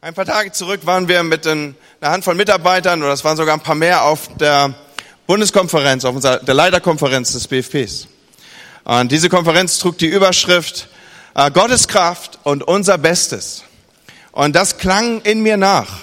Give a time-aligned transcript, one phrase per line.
[0.00, 3.62] Ein paar Tage zurück waren wir mit einer Handvoll Mitarbeitern, oder es waren sogar ein
[3.62, 4.72] paar mehr, auf der
[5.26, 8.06] Bundeskonferenz, auf unserer, der Leiterkonferenz des BFPs.
[8.84, 10.86] Und diese Konferenz trug die Überschrift
[11.34, 13.64] äh, Gottes Kraft und unser Bestes.
[14.30, 15.98] Und das klang in mir nach.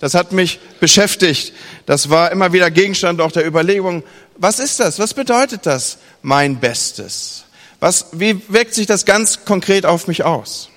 [0.00, 1.54] Das hat mich beschäftigt.
[1.86, 4.02] Das war immer wieder Gegenstand auch der Überlegung,
[4.36, 4.98] was ist das?
[4.98, 7.44] Was bedeutet das, mein Bestes?
[7.78, 10.68] Was, wie wirkt sich das ganz konkret auf mich aus?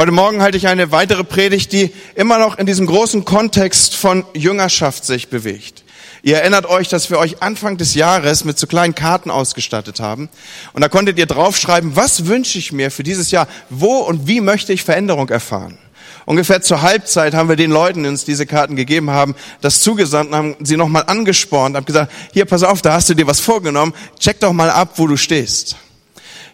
[0.00, 4.24] Heute Morgen halte ich eine weitere Predigt, die immer noch in diesem großen Kontext von
[4.32, 5.84] Jüngerschaft sich bewegt.
[6.22, 10.30] Ihr erinnert euch, dass wir euch Anfang des Jahres mit so kleinen Karten ausgestattet haben.
[10.72, 13.46] Und da konntet ihr draufschreiben, was wünsche ich mir für dieses Jahr?
[13.68, 15.76] Wo und wie möchte ich Veränderung erfahren?
[16.24, 20.30] Ungefähr zur Halbzeit haben wir den Leuten, die uns diese Karten gegeben haben, das zugesandt
[20.30, 23.40] und haben sie nochmal angespornt, haben gesagt, hier, pass auf, da hast du dir was
[23.40, 25.76] vorgenommen, check doch mal ab, wo du stehst.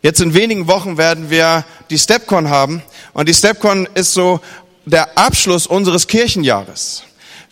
[0.06, 2.80] Jetzt in wenigen Wochen werden wir die Stepcon haben
[3.12, 4.38] und die Stepcon ist so
[4.84, 7.02] der Abschluss unseres Kirchenjahres.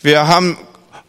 [0.01, 0.57] Wir haben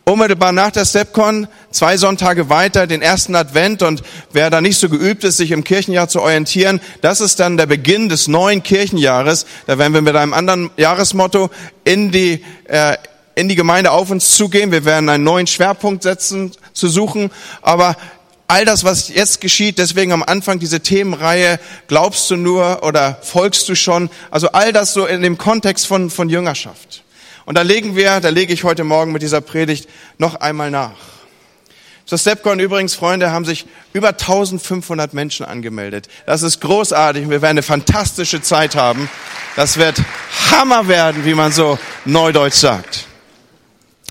[0.04, 4.88] unmittelbar nach der Stepcon zwei Sonntage weiter den ersten Advent und wer da nicht so
[4.88, 9.46] geübt ist, sich im Kirchenjahr zu orientieren, das ist dann der Beginn des neuen Kirchenjahres.
[9.68, 11.50] Da werden wir mit einem anderen Jahresmotto
[11.84, 12.96] in die äh,
[13.36, 14.72] in die Gemeinde auf uns zugehen.
[14.72, 17.30] Wir werden einen neuen Schwerpunkt setzen, zu suchen.
[17.60, 17.96] Aber
[18.48, 21.58] all das, was jetzt geschieht, deswegen am Anfang diese Themenreihe,
[21.88, 24.10] glaubst du nur oder folgst du schon?
[24.30, 27.02] Also all das so in dem Kontext von, von Jüngerschaft.
[27.44, 30.96] Und da legen wir, da lege ich heute Morgen mit dieser Predigt noch einmal nach.
[32.06, 36.06] Zur Stepcon übrigens, Freunde, haben sich über 1500 Menschen angemeldet.
[36.24, 39.10] Das ist großartig und wir werden eine fantastische Zeit haben.
[39.56, 40.00] Das wird
[40.52, 43.06] Hammer werden, wie man so neudeutsch sagt.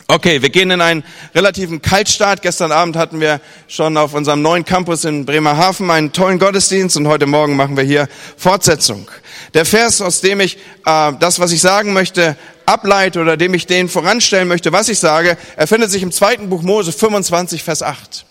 [0.07, 1.03] Okay, wir gehen in einen
[1.33, 2.43] relativen Kaltstart.
[2.43, 7.07] Gestern Abend hatten wir schon auf unserem neuen Campus in Bremerhaven einen tollen Gottesdienst und
[7.07, 9.09] heute Morgen machen wir hier Fortsetzung.
[9.55, 13.65] Der Vers, aus dem ich äh, das, was ich sagen möchte, ableite oder dem ich
[13.65, 17.81] den voranstellen möchte, was ich sage, er findet sich im zweiten Buch Mose 25, Vers
[17.81, 18.27] 8.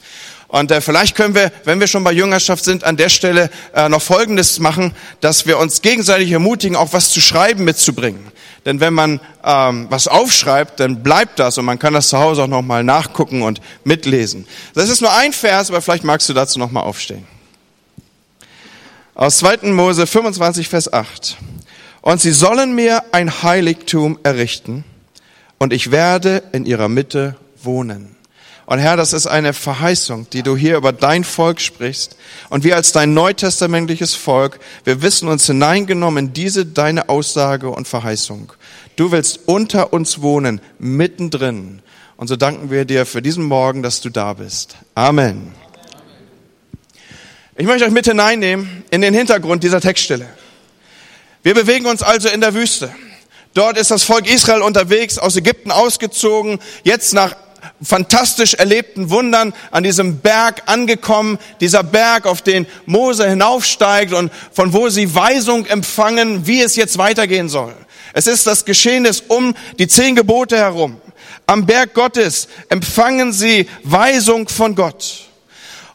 [0.47, 3.89] Und äh, vielleicht können wir, wenn wir schon bei Jüngerschaft sind, an der Stelle äh,
[3.89, 8.31] noch Folgendes machen, dass wir uns gegenseitig ermutigen, auch was zu schreiben mitzubringen.
[8.65, 12.45] Denn wenn man ähm, was aufschreibt, dann bleibt das und man kann das zu Hause
[12.45, 14.47] auch nochmal nachgucken und mitlesen.
[14.75, 17.27] Das ist nur ein Vers, aber vielleicht magst du dazu nochmal aufstehen.
[19.15, 19.73] Aus 2.
[19.73, 21.37] Mose 25, Vers 8.
[22.01, 24.85] Und sie sollen mir ein Heiligtum errichten
[25.59, 28.17] und ich werde in ihrer Mitte wohnen.
[28.67, 32.17] Und Herr, das ist eine Verheißung, die du hier über dein Volk sprichst.
[32.49, 37.87] Und wir als dein neutestamentliches Volk, wir wissen uns hineingenommen in diese deine Aussage und
[37.87, 38.53] Verheißung.
[38.97, 41.83] Du willst unter uns wohnen, mittendrin.
[42.17, 44.77] Und so danken wir dir für diesen Morgen, dass du da bist.
[44.95, 45.53] Amen.
[47.57, 50.29] Ich möchte euch mit hineinnehmen in den Hintergrund dieser Textstelle.
[51.43, 52.95] Wir bewegen uns also in der Wüste.
[53.53, 57.37] Dort ist das Volk Israel unterwegs, aus Ägypten ausgezogen, jetzt nach
[57.83, 64.73] fantastisch erlebten Wundern an diesem Berg angekommen, dieser Berg, auf den Mose hinaufsteigt und von
[64.73, 67.75] wo sie Weisung empfangen, wie es jetzt weitergehen soll.
[68.13, 71.01] Es ist das Geschehnis um die zehn Gebote herum.
[71.47, 75.29] Am Berg Gottes empfangen sie Weisung von Gott.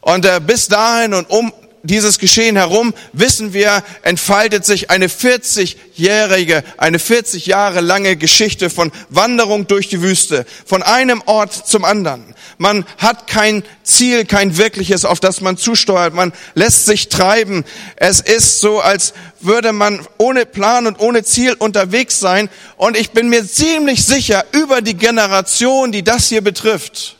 [0.00, 1.52] Und äh, bis dahin und um
[1.82, 8.92] dieses Geschehen herum, wissen wir, entfaltet sich eine 40-jährige, eine 40 Jahre lange Geschichte von
[9.08, 12.34] Wanderung durch die Wüste, von einem Ort zum anderen.
[12.58, 16.12] Man hat kein Ziel, kein wirkliches, auf das man zusteuert.
[16.12, 17.64] Man lässt sich treiben.
[17.96, 22.50] Es ist so, als würde man ohne Plan und ohne Ziel unterwegs sein.
[22.76, 27.16] Und ich bin mir ziemlich sicher, über die Generation, die das hier betrifft,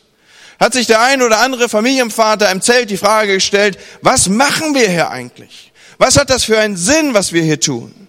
[0.61, 4.87] hat sich der ein oder andere Familienvater im Zelt die Frage gestellt, was machen wir
[4.87, 5.73] hier eigentlich?
[5.97, 8.07] Was hat das für einen Sinn, was wir hier tun?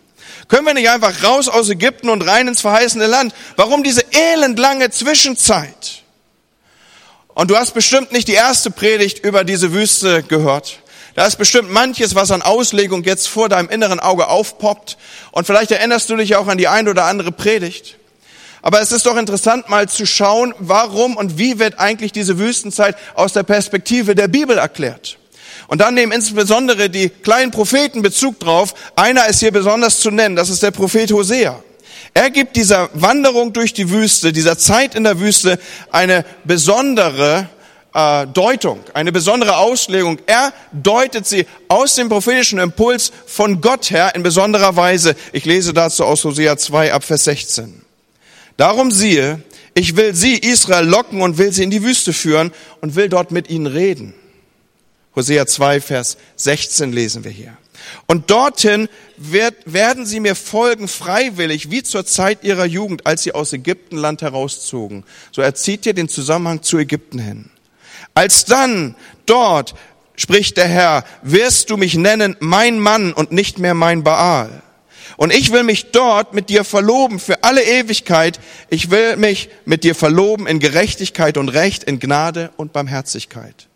[0.49, 3.35] Können wir nicht einfach raus aus Ägypten und rein ins verheißene Land?
[3.57, 6.03] Warum diese elendlange Zwischenzeit?
[7.29, 10.81] Und du hast bestimmt nicht die erste Predigt über diese Wüste gehört.
[11.15, 14.99] Da ist bestimmt manches, was an Auslegung jetzt vor deinem inneren Auge aufpoppt.
[15.31, 17.97] Und vielleicht erinnerst du dich auch an die ein oder andere Predigt.
[18.63, 22.97] Aber es ist doch interessant mal zu schauen, warum und wie wird eigentlich diese Wüstenzeit
[23.15, 25.19] aus der Perspektive der Bibel erklärt.
[25.67, 28.75] Und dann nehmen insbesondere die kleinen Propheten Bezug drauf.
[28.95, 31.63] Einer ist hier besonders zu nennen, das ist der Prophet Hosea.
[32.15, 35.59] Er gibt dieser Wanderung durch die Wüste, dieser Zeit in der Wüste
[35.91, 37.49] eine besondere
[37.95, 40.19] äh, Deutung, eine besondere Auslegung.
[40.27, 45.17] Er deutet sie aus dem prophetischen Impuls von Gott her in besonderer Weise.
[45.33, 47.82] Ich lese dazu aus Hosea 2 ab Vers 16.
[48.57, 49.43] Darum siehe,
[49.75, 53.31] ich will sie, Israel, locken und will sie in die Wüste führen und will dort
[53.31, 54.15] mit ihnen reden.
[55.15, 57.57] Hosea 2, Vers 16 lesen wir hier.
[58.07, 63.35] Und dorthin wird, werden sie mir folgen freiwillig, wie zur Zeit ihrer Jugend, als sie
[63.35, 65.05] aus Ägyptenland herauszogen.
[65.33, 67.51] So erzieht ihr den Zusammenhang zu Ägypten hin.
[68.15, 68.95] Als dann
[69.27, 69.75] dort,
[70.17, 74.63] spricht der Herr, wirst du mich nennen mein Mann und nicht mehr mein Baal.
[75.17, 78.41] Und ich will mich dort mit dir verloben für alle Ewigkeit.
[78.71, 83.69] Ich will mich mit dir verloben in Gerechtigkeit und Recht, in Gnade und Barmherzigkeit.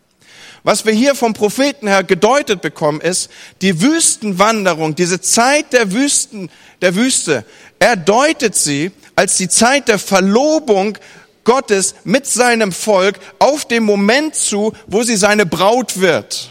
[0.63, 3.29] Was wir hier vom Propheten her gedeutet bekommen, ist
[3.61, 6.49] die Wüstenwanderung, diese Zeit der Wüsten,
[6.81, 7.45] der Wüste.
[7.79, 10.97] Er deutet sie als die Zeit der Verlobung
[11.43, 16.49] Gottes mit seinem Volk auf den Moment zu, wo sie seine Braut wird.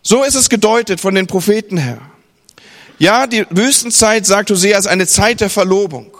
[0.00, 2.00] So ist es gedeutet von den Propheten her.
[2.98, 6.16] Ja, die Wüstenzeit, sagt Hosea, ist eine Zeit der Verlobung.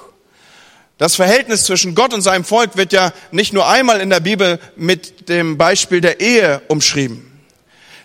[0.98, 4.58] Das Verhältnis zwischen Gott und seinem Volk wird ja nicht nur einmal in der Bibel
[4.76, 7.32] mit dem Beispiel der Ehe umschrieben.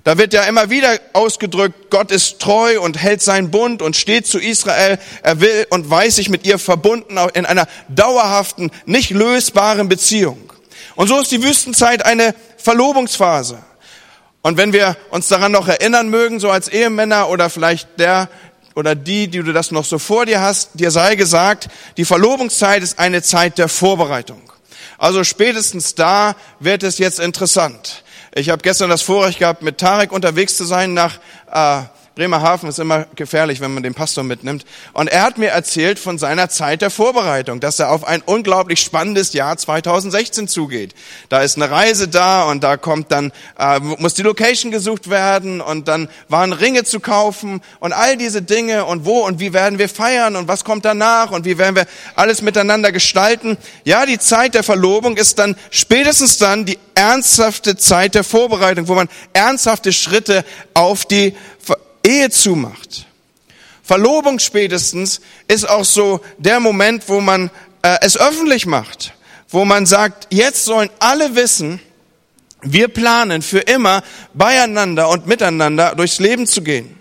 [0.04, 4.26] Da wird ja immer wieder ausgedrückt, Gott ist treu und hält seinen Bund und steht
[4.26, 4.98] zu Israel.
[5.22, 10.52] Er will und weiß sich mit ihr verbunden in einer dauerhaften, nicht lösbaren Beziehung.
[10.96, 13.60] Und so ist die Wüstenzeit eine Verlobungsphase.
[14.42, 18.28] Und wenn wir uns daran noch erinnern mögen, so als Ehemänner oder vielleicht der,
[18.76, 22.84] oder die, die du das noch so vor dir hast, dir sei gesagt, die Verlobungszeit
[22.84, 24.42] ist eine Zeit der Vorbereitung.
[24.98, 28.04] Also spätestens da wird es jetzt interessant.
[28.34, 31.20] Ich habe gestern das Vorrecht gehabt, mit Tarek unterwegs zu sein nach
[31.52, 31.82] äh,
[32.14, 34.66] Bremerhaven ist immer gefährlich, wenn man den Pastor mitnimmt.
[34.92, 38.82] Und er hat mir erzählt von seiner Zeit der Vorbereitung, dass er auf ein unglaublich
[38.82, 40.94] spannendes Jahr 2016 zugeht.
[41.30, 45.62] Da ist eine Reise da und da kommt dann, äh, muss die Location gesucht werden
[45.62, 49.80] und dann waren Ringe zu kaufen und all diese Dinge und wo und wie werden
[49.80, 51.86] wir feiern und was kommt danach und wie werden wir
[52.16, 53.58] alles miteinander gestalten.
[53.86, 58.96] Ja, die Zeit der Verlobung ist dann spätestens dann die ernsthafte Zeit der Vorbereitung, wo
[58.96, 60.44] man ernsthafte Schritte
[60.74, 61.36] auf die
[62.06, 63.08] Ehe zumacht.
[63.84, 67.50] Verlobung spätestens ist auch so der Moment, wo man
[67.82, 69.14] äh, es öffentlich macht,
[69.50, 71.80] wo man sagt, jetzt sollen alle wissen,
[72.62, 74.04] wir planen für immer
[74.34, 76.98] beieinander und miteinander durchs Leben zu gehen.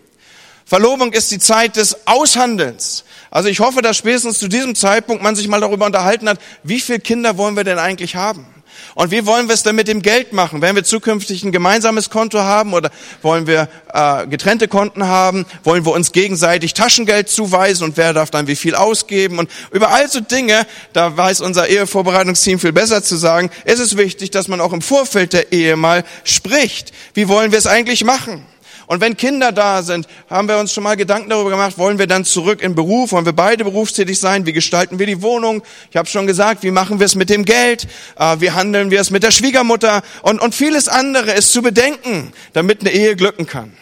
[0.64, 3.04] Verlobung ist die Zeit des Aushandelns.
[3.30, 6.80] Also ich hoffe, dass spätestens zu diesem Zeitpunkt man sich mal darüber unterhalten hat, wie
[6.80, 8.46] viele Kinder wollen wir denn eigentlich haben?
[8.94, 10.62] Und wie wollen wir es denn mit dem Geld machen?
[10.62, 12.90] Werden wir zukünftig ein gemeinsames Konto haben oder
[13.22, 15.46] wollen wir äh, getrennte Konten haben?
[15.64, 19.38] Wollen wir uns gegenseitig Taschengeld zuweisen und wer darf dann wie viel ausgeben?
[19.38, 23.96] Und über all so Dinge, da weiß unser Ehevorbereitungsteam viel besser zu sagen, ist es
[23.96, 26.92] wichtig, dass man auch im Vorfeld der Ehe mal spricht.
[27.14, 28.44] Wie wollen wir es eigentlich machen?
[28.90, 32.08] Und wenn Kinder da sind, haben wir uns schon mal Gedanken darüber gemacht, wollen wir
[32.08, 35.62] dann zurück in Beruf, wollen wir beide berufstätig sein, wie gestalten wir die Wohnung?
[35.92, 37.86] Ich habe schon gesagt, wie machen wir es mit dem Geld,
[38.18, 42.32] äh, wie handeln wir es mit der Schwiegermutter und, und vieles andere ist zu bedenken,
[42.52, 43.76] damit eine Ehe glücken kann.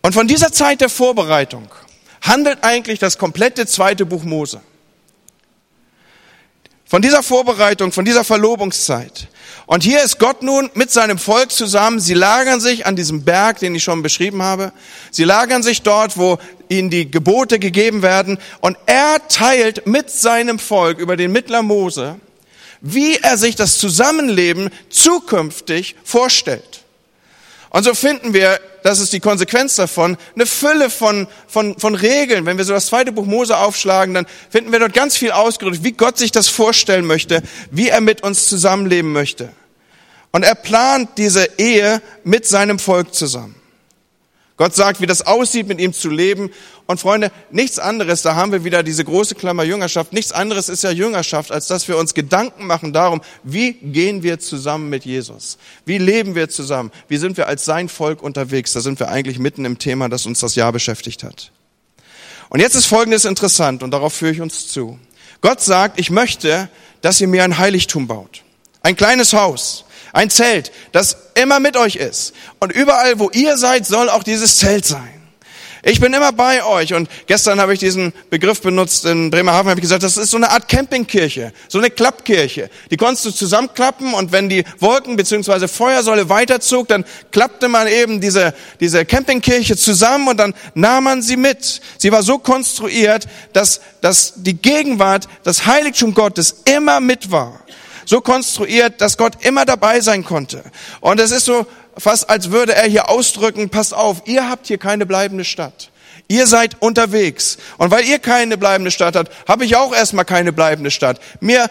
[0.00, 1.68] Und von dieser Zeit der Vorbereitung
[2.22, 4.60] handelt eigentlich das komplette zweite Buch Mose.
[6.88, 9.26] Von dieser Vorbereitung, von dieser Verlobungszeit.
[9.66, 11.98] Und hier ist Gott nun mit seinem Volk zusammen.
[11.98, 14.72] Sie lagern sich an diesem Berg, den ich schon beschrieben habe.
[15.10, 16.38] Sie lagern sich dort, wo
[16.68, 18.38] ihnen die Gebote gegeben werden.
[18.60, 22.20] Und er teilt mit seinem Volk über den Mittler Mose,
[22.80, 26.84] wie er sich das Zusammenleben zukünftig vorstellt.
[27.70, 32.46] Und so finden wir, das ist die Konsequenz davon, eine Fülle von, von, von Regeln.
[32.46, 35.82] Wenn wir so das zweite Buch Mose aufschlagen, dann finden wir dort ganz viel ausgedrückt,
[35.82, 39.50] wie Gott sich das vorstellen möchte, wie er mit uns zusammenleben möchte.
[40.30, 43.54] Und er plant diese Ehe mit seinem Volk zusammen.
[44.56, 46.50] Gott sagt, wie das aussieht, mit ihm zu leben.
[46.86, 50.82] Und Freunde, nichts anderes, da haben wir wieder diese große Klammer Jüngerschaft, nichts anderes ist
[50.82, 55.58] ja Jüngerschaft, als dass wir uns Gedanken machen darum, wie gehen wir zusammen mit Jesus?
[55.84, 56.90] Wie leben wir zusammen?
[57.08, 58.72] Wie sind wir als sein Volk unterwegs?
[58.72, 61.52] Da sind wir eigentlich mitten im Thema, das uns das Jahr beschäftigt hat.
[62.48, 64.98] Und jetzt ist Folgendes interessant und darauf führe ich uns zu.
[65.40, 66.70] Gott sagt, ich möchte,
[67.02, 68.42] dass ihr mir ein Heiligtum baut.
[68.82, 69.84] Ein kleines Haus
[70.16, 72.32] ein Zelt, das immer mit euch ist.
[72.58, 75.12] Und überall, wo ihr seid, soll auch dieses Zelt sein.
[75.88, 79.78] Ich bin immer bei euch und gestern habe ich diesen Begriff benutzt in Bremerhaven, habe
[79.78, 82.70] ich gesagt, das ist so eine Art Campingkirche, so eine Klappkirche.
[82.90, 88.20] Die konntest du zusammenklappen und wenn die Wolken beziehungsweise Feuersäule weiterzog, dann klappte man eben
[88.20, 91.80] diese, diese Campingkirche zusammen und dann nahm man sie mit.
[91.98, 97.60] Sie war so konstruiert, dass, dass die Gegenwart, das Heiligtum Gottes immer mit war
[98.06, 100.64] so konstruiert, dass Gott immer dabei sein konnte.
[101.00, 101.66] Und es ist so
[101.98, 105.90] fast, als würde er hier ausdrücken, passt auf, ihr habt hier keine bleibende Stadt.
[106.28, 107.58] Ihr seid unterwegs.
[107.76, 111.20] Und weil ihr keine bleibende Stadt habt, habe ich auch erstmal keine bleibende Stadt.
[111.40, 111.68] Mir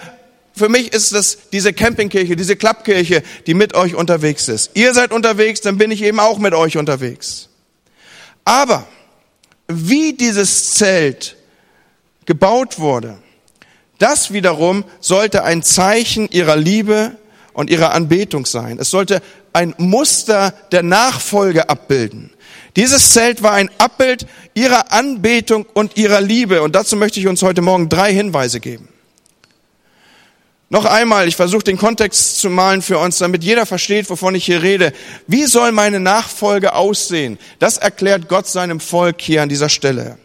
[0.55, 4.71] für mich ist das diese Campingkirche, diese Klappkirche, die mit euch unterwegs ist.
[4.73, 7.49] Ihr seid unterwegs, dann bin ich eben auch mit euch unterwegs.
[8.45, 8.87] Aber
[9.67, 11.35] wie dieses Zelt
[12.25, 13.17] gebaut wurde,
[13.97, 17.15] das wiederum sollte ein Zeichen ihrer Liebe
[17.53, 18.77] und ihrer Anbetung sein.
[18.79, 19.21] Es sollte
[19.53, 22.31] ein Muster der Nachfolge abbilden.
[22.75, 26.61] Dieses Zelt war ein Abbild ihrer Anbetung und ihrer Liebe.
[26.61, 28.89] Und dazu möchte ich uns heute Morgen drei Hinweise geben.
[30.69, 34.45] Noch einmal, ich versuche den Kontext zu malen für uns, damit jeder versteht, wovon ich
[34.45, 34.91] hier rede.
[35.27, 37.37] Wie soll meine Nachfolge aussehen?
[37.59, 40.17] Das erklärt Gott seinem Volk hier an dieser Stelle.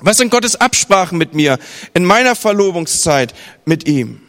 [0.00, 1.58] Was sind Gottes Absprachen mit mir
[1.94, 3.34] in meiner Verlobungszeit
[3.64, 4.20] mit ihm?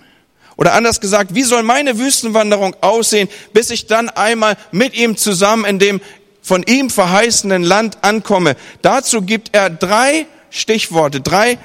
[0.58, 5.66] Oder anders gesagt, wie soll meine Wüstenwanderung aussehen, bis ich dann einmal mit ihm zusammen
[5.66, 6.02] in dem
[6.42, 8.56] von ihm verheißenen Land ankomme?
[8.82, 11.58] Dazu gibt er drei Stichworte, drei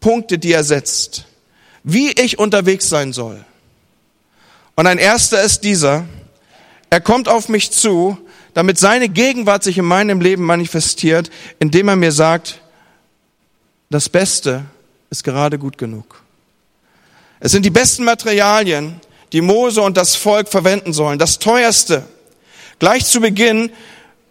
[0.00, 1.26] Punkte, die er setzt,
[1.84, 3.44] wie ich unterwegs sein soll.
[4.74, 6.06] Und ein erster ist dieser,
[6.90, 8.18] er kommt auf mich zu,
[8.54, 12.61] damit seine Gegenwart sich in meinem Leben manifestiert, indem er mir sagt,
[13.92, 14.64] das Beste
[15.10, 16.22] ist gerade gut genug.
[17.40, 19.00] Es sind die besten Materialien,
[19.32, 21.18] die Mose und das Volk verwenden sollen.
[21.18, 22.04] Das teuerste.
[22.78, 23.70] Gleich zu Beginn,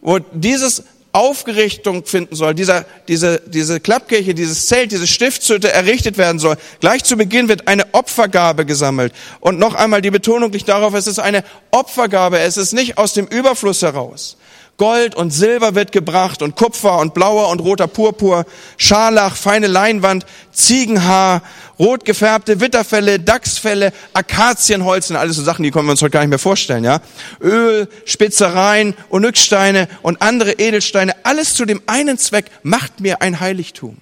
[0.01, 6.39] wo dieses Aufgerichtung finden soll, dieser, diese, diese Klappkirche, dieses Zelt, diese Stiftshütte errichtet werden
[6.39, 6.55] soll.
[6.79, 9.13] Gleich zu Beginn wird eine Opfergabe gesammelt.
[9.41, 13.13] Und noch einmal die Betonung liegt darauf, es ist eine Opfergabe, es ist nicht aus
[13.13, 14.37] dem Überfluss heraus.
[14.77, 18.45] Gold und Silber wird gebracht und Kupfer und blauer und roter Purpur,
[18.77, 21.43] Scharlach, feine Leinwand, Ziegenhaar,
[21.77, 26.21] rot gefärbte Witterfelle, Dachsfelle, Akazienholz sind alles so Sachen, die können wir uns heute gar
[26.21, 26.99] nicht mehr vorstellen, ja.
[27.41, 33.97] Öl, Spitzereien, Onyxsteine und andere Edelsteine, alles zu dem einen Zweck, macht mir ein Heiligtum.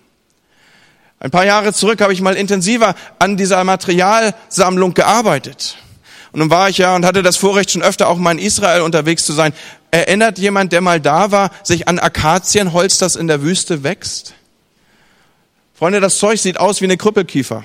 [1.19, 5.77] Ein paar Jahre zurück habe ich mal intensiver an dieser Materialsammlung gearbeitet.
[6.31, 8.81] Und nun war ich ja und hatte das Vorrecht, schon öfter auch mal in Israel
[8.81, 9.51] unterwegs zu sein.
[9.91, 14.33] Erinnert jemand, der mal da war, sich an Akazienholz, das in der Wüste wächst?
[15.73, 17.63] Freunde, das Zeug sieht aus wie eine Krüppelkiefer.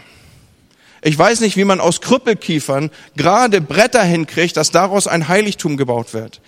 [1.07, 6.15] Ich weiß nicht, wie man aus Krüppelkiefern gerade Bretter hinkriegt, dass daraus ein Heiligtum gebaut
[6.15, 6.41] wird.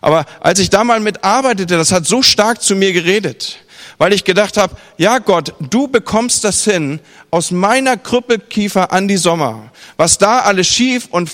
[0.00, 3.58] Aber als ich da mal mitarbeitete, das hat so stark zu mir geredet,
[3.98, 7.00] weil ich gedacht habe, ja Gott, du bekommst das hin
[7.32, 9.72] aus meiner Krüppelkiefer an die Sommer.
[9.96, 11.28] Was da alles schief und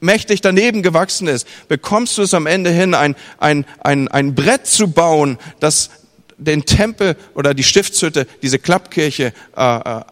[0.00, 4.66] mächtig daneben gewachsen ist, bekommst du es am Ende hin, ein, ein, ein, ein Brett
[4.66, 5.90] zu bauen, das
[6.38, 9.62] den Tempel oder die Stiftshütte, diese Klappkirche äh, äh,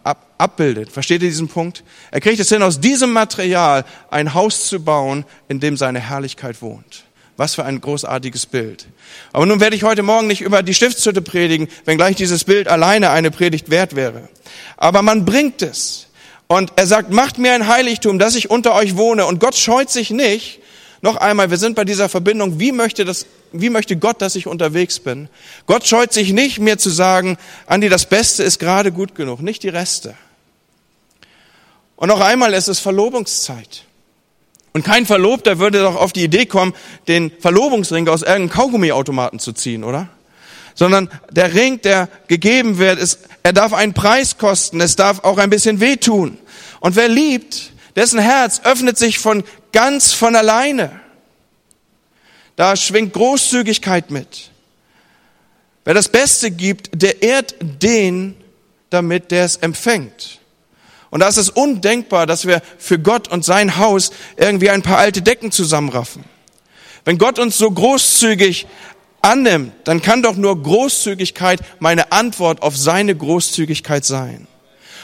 [0.03, 0.91] ab, abbildet.
[0.91, 1.83] Versteht ihr diesen Punkt?
[2.11, 6.61] Er kriegt es hin, aus diesem Material ein Haus zu bauen, in dem seine Herrlichkeit
[6.61, 7.05] wohnt.
[7.37, 8.87] Was für ein großartiges Bild.
[9.31, 13.11] Aber nun werde ich heute Morgen nicht über die Stiftshütte predigen, wenngleich dieses Bild alleine
[13.11, 14.27] eine Predigt wert wäre.
[14.75, 16.06] Aber man bringt es.
[16.47, 19.25] Und er sagt, macht mir ein Heiligtum, dass ich unter euch wohne.
[19.25, 20.59] Und Gott scheut sich nicht.
[21.01, 22.59] Noch einmal, wir sind bei dieser Verbindung.
[22.59, 25.29] Wie möchte das, wie möchte Gott, dass ich unterwegs bin?
[25.67, 27.37] Gott scheut sich nicht, mir zu sagen,
[27.67, 30.15] Andi, das Beste ist gerade gut genug, nicht die Reste.
[31.97, 33.83] Und noch einmal, es ist Verlobungszeit.
[34.73, 36.73] Und kein Verlobter würde doch auf die Idee kommen,
[37.07, 40.09] den Verlobungsring aus irgendeinem Kaugummiautomaten zu ziehen, oder?
[40.77, 45.39] Sondern der Ring, der gegeben wird, ist, er darf einen Preis kosten, es darf auch
[45.39, 46.37] ein bisschen wehtun.
[46.79, 49.43] Und wer liebt, dessen Herz öffnet sich von
[49.73, 51.01] ganz von alleine.
[52.55, 54.51] Da schwingt Großzügigkeit mit.
[55.83, 58.35] Wer das Beste gibt, der ehrt den
[58.91, 60.39] damit, der es empfängt.
[61.09, 64.99] Und da ist es undenkbar, dass wir für Gott und sein Haus irgendwie ein paar
[64.99, 66.23] alte Decken zusammenraffen.
[67.07, 68.67] Wenn Gott uns so großzügig
[69.27, 74.47] annimmt, dann kann doch nur Großzügigkeit meine Antwort auf seine Großzügigkeit sein.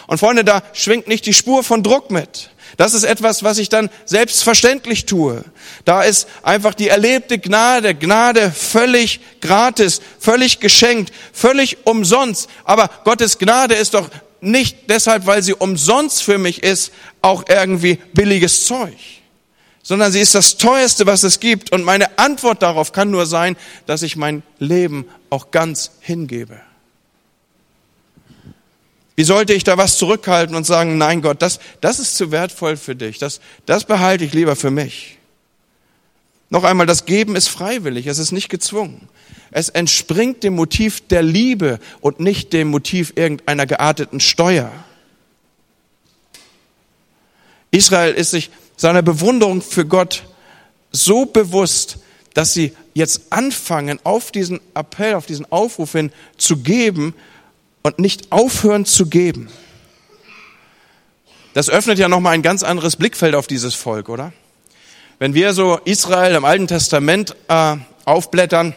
[0.08, 2.50] Und Freunde, da schwingt nicht die Spur von Druck mit.
[2.78, 5.44] Das ist etwas, was ich dann selbstverständlich tue.
[5.86, 12.50] Da ist einfach die erlebte Gnade, Gnade völlig gratis, völlig geschenkt, völlig umsonst.
[12.64, 14.10] Aber Gottes Gnade ist doch
[14.42, 19.23] nicht deshalb, weil sie umsonst für mich ist, auch irgendwie billiges Zeug
[19.84, 21.72] sondern sie ist das teuerste, was es gibt.
[21.72, 26.60] Und meine Antwort darauf kann nur sein, dass ich mein Leben auch ganz hingebe.
[29.16, 32.78] Wie sollte ich da was zurückhalten und sagen, nein Gott, das, das ist zu wertvoll
[32.78, 35.20] für dich, das, das behalte ich lieber für mich.
[36.50, 39.10] Noch einmal, das Geben ist freiwillig, es ist nicht gezwungen.
[39.52, 44.72] Es entspringt dem Motiv der Liebe und nicht dem Motiv irgendeiner gearteten Steuer.
[47.70, 50.24] Israel ist sich seiner Bewunderung für Gott
[50.92, 51.98] so bewusst,
[52.34, 57.14] dass sie jetzt anfangen, auf diesen Appell, auf diesen Aufruf hin zu geben
[57.82, 59.50] und nicht aufhören zu geben.
[61.54, 64.34] das öffnet ja nochmal ein ganz anderes Blickfeld auf dieses Volk, oder?
[65.20, 68.76] Wenn wir so Israel im Alten Testament äh, aufblättern,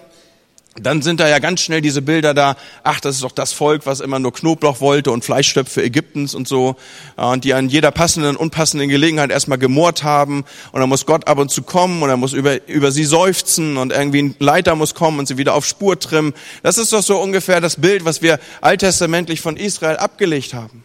[0.81, 3.87] dann sind da ja ganz schnell diese Bilder da, ach, das ist doch das Volk,
[3.87, 6.77] was immer nur Knoblauch wollte und Fleischstöpfe Ägyptens und so,
[7.17, 11.39] und die an jeder passenden, unpassenden Gelegenheit erstmal gemordt haben, und dann muss Gott ab
[11.39, 14.95] und zu kommen, und er muss über, über sie seufzen, und irgendwie ein Leiter muss
[14.95, 16.35] kommen und sie wieder auf Spur trimmen.
[16.63, 20.85] Das ist doch so ungefähr das Bild, was wir alttestamentlich von Israel abgelegt haben.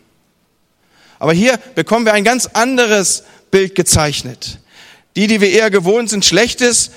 [1.19, 4.59] Aber hier bekommen wir ein ganz anderes Bild gezeichnet.
[5.15, 6.91] Die, die wir eher gewohnt sind, Schlechtes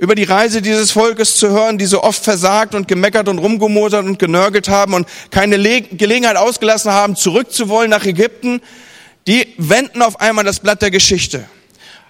[0.00, 4.06] über die Reise dieses Volkes zu hören, die so oft versagt und gemeckert und rumgemosert
[4.06, 8.62] und genörgelt haben und keine Le Gelegenheit ausgelassen haben, zurückzuwollen nach Ägypten,
[9.26, 11.44] die wenden auf einmal das Blatt der Geschichte.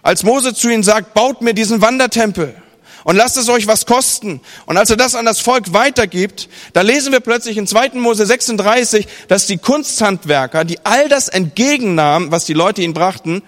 [0.02, 2.54] Als Mose zu ihnen sagt, baut mir diesen Wandertempel
[3.02, 4.40] und lasst es euch was kosten.
[4.66, 7.90] Und als er das an das Volk weitergibt, da lesen wir plötzlich in 2.
[7.94, 13.42] Mose 36, dass die Kunsthandwerker, die all das entgegennahmen, was die Leute ihnen brachten,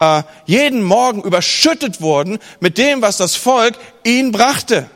[0.00, 3.74] äh, jeden Morgen überschüttet wurden mit dem, was das Volk
[4.04, 4.90] ihnen brachte.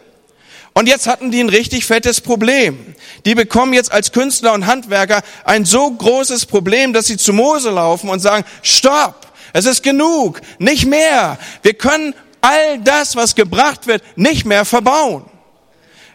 [0.73, 2.95] Und jetzt hatten die ein richtig fettes Problem.
[3.25, 7.71] Die bekommen jetzt als Künstler und Handwerker ein so großes Problem, dass sie zu Mose
[7.71, 11.39] laufen und sagen, stopp, es ist genug, nicht mehr.
[11.63, 15.25] Wir können all das, was gebracht wird, nicht mehr verbauen.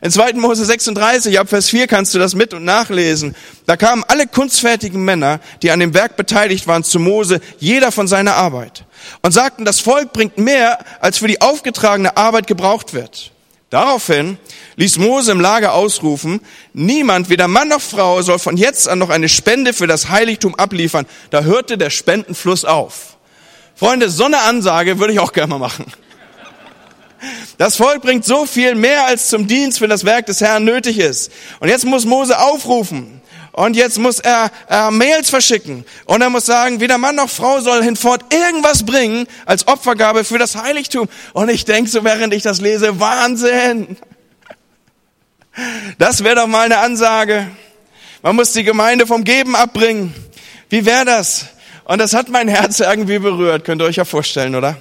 [0.02, 0.34] In 2.
[0.34, 3.36] Mose 36, ab Vers 4 kannst du das mit und nachlesen.
[3.66, 8.08] Da kamen alle kunstfertigen Männer, die an dem Werk beteiligt waren, zu Mose, jeder von
[8.08, 8.84] seiner Arbeit,
[9.22, 13.32] und sagten, das Volk bringt mehr, als für die aufgetragene Arbeit gebraucht wird.
[13.70, 14.38] Daraufhin
[14.76, 16.42] ließ Mose im Lager ausrufen,
[16.74, 20.56] niemand, weder Mann noch Frau, soll von jetzt an noch eine Spende für das Heiligtum
[20.56, 21.06] abliefern.
[21.30, 23.18] Da hörte der Spendenfluss auf.
[23.76, 25.86] Freunde, so eine Ansage würde ich auch gerne mal machen.
[27.58, 31.00] Das Volk bringt so viel mehr, als zum Dienst für das Werk des Herrn nötig
[31.00, 31.32] ist.
[31.60, 33.22] Und jetzt muss Mose aufrufen.
[33.56, 35.86] Und jetzt muss er äh, Mails verschicken.
[36.06, 40.38] Und er muss sagen, weder Mann noch Frau soll hinfort irgendwas bringen als Opfergabe für
[40.38, 41.08] das Heiligtum.
[41.32, 43.96] Und ich denke so, während ich das lese, Wahnsinn.
[45.98, 47.48] Das wäre doch mal eine Ansage.
[48.22, 50.14] Man muss die Gemeinde vom Geben abbringen.
[50.70, 51.46] Wie wäre das?
[51.86, 53.64] Und das hat mein Herz irgendwie berührt.
[53.64, 54.76] Könnt ihr euch ja vorstellen, oder?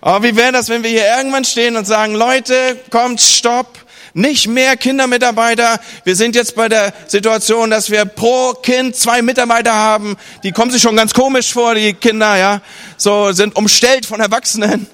[0.00, 3.78] Aber wie wäre das, wenn wir hier irgendwann stehen und sagen, Leute, kommt, stopp,
[4.14, 5.80] nicht mehr Kindermitarbeiter.
[6.04, 10.16] Wir sind jetzt bei der Situation, dass wir pro Kind zwei Mitarbeiter haben.
[10.42, 12.60] Die kommen sich schon ganz komisch vor, die Kinder, ja.
[12.96, 14.86] So sind umstellt von Erwachsenen.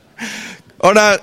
[0.78, 1.20] Oder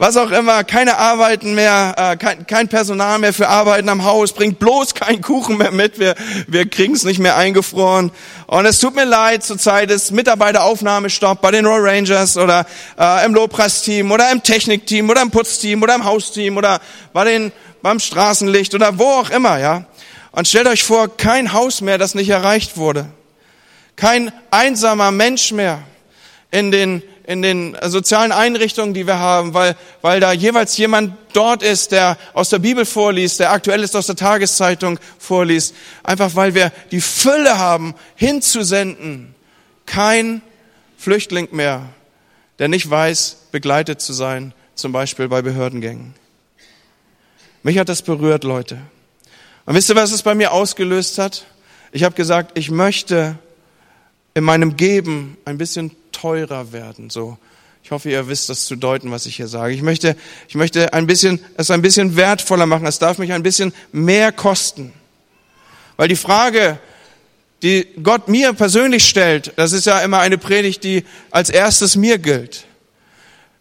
[0.00, 4.32] was auch immer, keine Arbeiten mehr, äh, kein, kein Personal mehr für Arbeiten am Haus,
[4.32, 6.14] bringt bloß keinen Kuchen mehr mit, wir,
[6.46, 8.10] wir kriegen es nicht mehr eingefroren.
[8.46, 12.64] Und es tut mir leid, zurzeit ist Mitarbeiteraufnahmestopp bei den Royal Rangers oder
[12.98, 16.80] äh, im Lobpreisteam oder im Technikteam oder im Putzteam oder im Hausteam oder
[17.12, 19.84] bei den, beim Straßenlicht oder wo auch immer, ja.
[20.32, 23.04] Und stellt euch vor, kein Haus mehr, das nicht erreicht wurde.
[23.96, 25.80] Kein einsamer Mensch mehr
[26.50, 31.62] in den in den sozialen Einrichtungen, die wir haben, weil, weil da jeweils jemand dort
[31.62, 35.76] ist, der aus der Bibel vorliest, der aktuell ist aus der Tageszeitung vorliest.
[36.02, 39.32] Einfach weil wir die Fülle haben, hinzusenden.
[39.86, 40.42] Kein
[40.98, 41.90] Flüchtling mehr,
[42.58, 46.14] der nicht weiß, begleitet zu sein, zum Beispiel bei Behördengängen.
[47.62, 48.78] Mich hat das berührt, Leute.
[49.66, 51.44] Und wisst ihr, was es bei mir ausgelöst hat?
[51.92, 53.38] Ich habe gesagt, ich möchte
[54.34, 57.10] in meinem Geben ein bisschen teurer werden.
[57.10, 57.38] So,
[57.82, 59.74] ich hoffe, ihr wisst das zu deuten, was ich hier sage.
[59.74, 60.16] Ich möchte,
[60.48, 62.86] ich möchte ein bisschen, es ein bisschen wertvoller machen.
[62.86, 64.92] Es darf mich ein bisschen mehr kosten.
[65.96, 66.78] Weil die Frage,
[67.62, 72.18] die Gott mir persönlich stellt, das ist ja immer eine Predigt, die als erstes mir
[72.18, 72.64] gilt.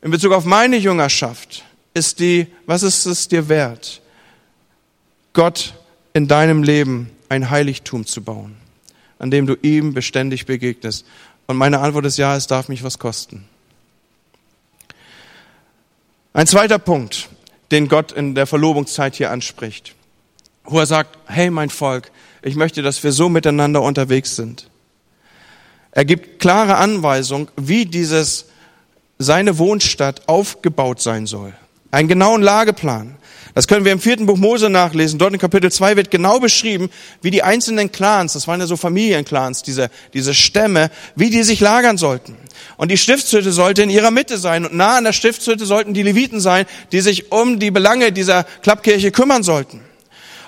[0.02, 4.02] In Bezug auf meine Jüngerschaft ist die, was ist es dir wert,
[5.34, 5.74] Gott
[6.14, 8.56] in deinem Leben ein Heiligtum zu bauen,
[9.18, 11.06] an dem du ihm beständig begegnest.
[11.50, 13.44] Und meine Antwort ist ja, es darf mich was kosten.
[16.32, 17.28] Ein zweiter Punkt,
[17.72, 19.96] den Gott in der Verlobungszeit hier anspricht,
[20.64, 22.12] wo er sagt, hey mein Volk,
[22.44, 24.70] ich möchte, dass wir so miteinander unterwegs sind.
[25.90, 28.46] Er gibt klare Anweisung, wie dieses
[29.18, 31.56] seine Wohnstadt aufgebaut sein soll.
[31.90, 33.18] Einen genauen Lageplan.
[33.56, 35.20] Das können wir im vierten Buch Mose nachlesen.
[35.20, 36.90] Dort in Kapitel 2 wird genau beschrieben,
[37.22, 41.60] wie die einzelnen Clans, das waren ja so Familienclans, diese, diese Stämme, wie die sich
[41.60, 42.36] lagern sollten.
[42.78, 44.66] Und die Stiftshütte sollte in ihrer Mitte sein.
[44.66, 48.44] Und nah an der Stiftshütte sollten die Leviten sein, die sich um die Belange dieser
[48.62, 49.82] Klappkirche kümmern sollten.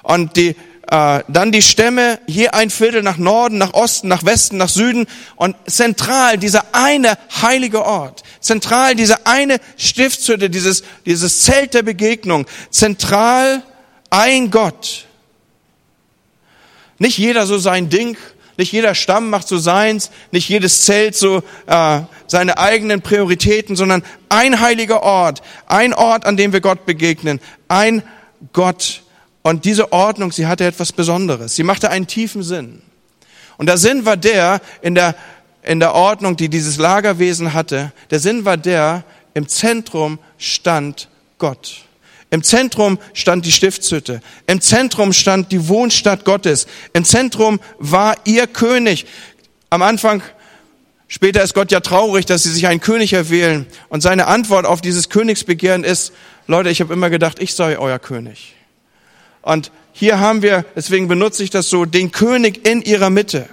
[0.03, 0.55] Und die
[0.91, 5.55] dann die Stämme, je ein Viertel nach Norden, nach Osten, nach Westen, nach Süden und
[5.65, 13.63] zentral dieser eine heilige Ort, zentral diese eine Stiftshütte, dieses, dieses Zelt der Begegnung, zentral
[14.09, 15.07] ein Gott.
[16.97, 18.17] Nicht jeder so sein Ding,
[18.57, 24.03] Nicht jeder Stamm macht so seins, nicht jedes Zelt so äh, seine eigenen Prioritäten, sondern
[24.29, 28.03] ein heiliger Ort, ein Ort, an dem wir Gott begegnen, ein
[28.53, 29.01] Gott.
[29.43, 31.55] Und diese Ordnung, sie hatte etwas Besonderes.
[31.55, 32.81] Sie machte einen tiefen Sinn.
[33.57, 35.15] Und der Sinn war der, in der,
[35.63, 41.85] in der Ordnung, die dieses Lagerwesen hatte, der Sinn war der, im Zentrum stand Gott.
[42.29, 44.21] Im Zentrum stand die Stiftshütte.
[44.47, 46.65] Im Zentrum stand die Wohnstadt Gottes.
[46.93, 49.05] Im Zentrum war ihr König.
[49.69, 50.21] Am Anfang,
[51.07, 53.65] später ist Gott ja traurig, dass sie sich einen König erwählen.
[53.89, 56.13] Und seine Antwort auf dieses Königsbegehren ist,
[56.47, 58.55] Leute, ich habe immer gedacht, ich sei euer König.
[59.41, 63.47] Und hier haben wir, deswegen benutze ich das so, den König in ihrer Mitte.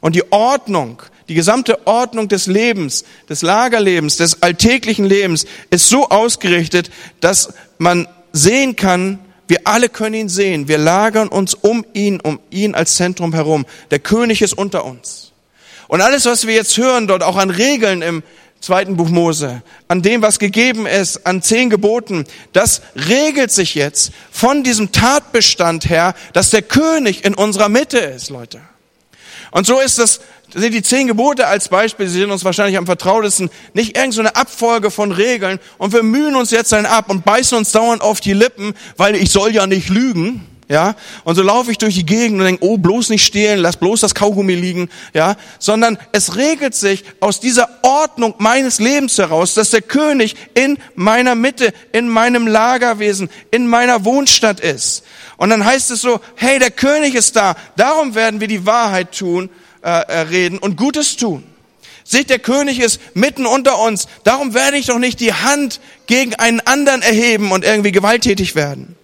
[0.00, 6.08] Und die Ordnung, die gesamte Ordnung des Lebens, des Lagerlebens, des alltäglichen Lebens ist so
[6.08, 10.68] ausgerichtet, dass man sehen kann, wir alle können ihn sehen.
[10.68, 13.64] Wir lagern uns um ihn, um ihn als Zentrum herum.
[13.90, 15.32] Der König ist unter uns.
[15.88, 18.22] Und alles, was wir jetzt hören dort, auch an Regeln im
[18.60, 24.12] zweiten Buch Mose, an dem, was gegeben ist, an zehn Geboten, das regelt sich jetzt
[24.30, 28.60] von diesem Tatbestand her, dass der König in unserer Mitte ist, Leute.
[29.50, 30.20] Und so ist das
[30.54, 34.34] sind die zehn Gebote als Beispiel, sie sind uns wahrscheinlich am vertrautesten, nicht irgendeine so
[34.34, 38.20] Abfolge von Regeln und wir mühen uns jetzt dann ab und beißen uns dauernd auf
[38.20, 42.04] die Lippen, weil ich soll ja nicht lügen, ja, und so laufe ich durch die
[42.04, 46.36] Gegend und denke, oh, bloß nicht stehlen, lass bloß das Kaugummi liegen, ja, sondern es
[46.36, 52.06] regelt sich aus dieser Ordnung meines Lebens heraus, dass der König in meiner Mitte, in
[52.10, 55.04] meinem Lagerwesen, in meiner Wohnstadt ist.
[55.38, 59.16] Und dann heißt es so, hey, der König ist da, darum werden wir die Wahrheit
[59.16, 59.48] tun,
[59.82, 61.44] äh, äh, reden und Gutes tun.
[62.04, 64.06] Seht, der König ist mitten unter uns.
[64.24, 68.97] Darum werde ich doch nicht die Hand gegen einen anderen erheben und irgendwie gewalttätig werden.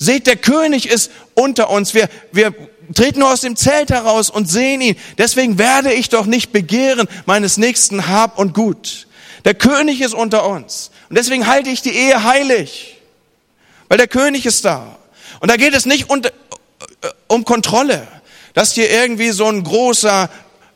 [0.00, 1.94] Seht, der König ist unter uns.
[1.94, 2.52] Wir, wir
[2.92, 4.96] treten nur aus dem Zelt heraus und sehen ihn.
[5.16, 9.06] Deswegen werde ich doch nicht begehren meines nächsten Hab und Gut.
[9.44, 10.90] Der König ist unter uns.
[11.08, 12.96] Und deswegen halte ich die Ehe heilig.
[13.88, 14.98] Weil der König ist da.
[15.38, 16.22] Und da geht es nicht um,
[17.28, 18.08] um Kontrolle
[18.54, 20.28] dass hier irgendwie so ein großer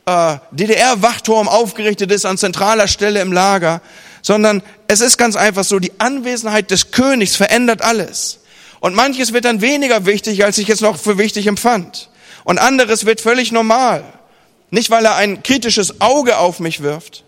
[0.05, 3.81] äh, DDR-Wachturm aufgerichtet ist an zentraler Stelle im Lager,
[4.21, 8.39] sondern es ist ganz einfach so, die Anwesenheit des Königs verändert alles.
[8.85, 12.11] Und manches wird dann weniger wichtig, als ich es noch für wichtig empfand.
[12.43, 14.03] Und anderes wird völlig normal.
[14.69, 17.23] Nicht, weil er ein kritisches Auge auf mich wirft,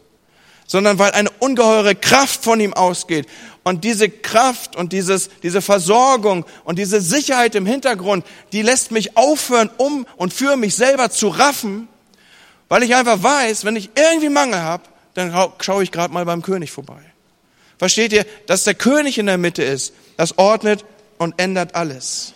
[0.68, 3.26] sondern weil eine ungeheure Kraft von ihm ausgeht.
[3.64, 9.18] Und diese Kraft und dieses, diese Versorgung und diese Sicherheit im Hintergrund, die lässt mich
[9.18, 11.88] aufhören, um und für mich selber zu raffen,
[12.70, 14.84] weil ich einfach weiß, wenn ich irgendwie Mangel habe,
[15.16, 17.02] dann schaue ich gerade mal beim König vorbei.
[17.80, 19.94] Versteht ihr, dass der König in der Mitte ist?
[20.18, 20.86] Das ordnet
[21.18, 22.34] und ändert alles.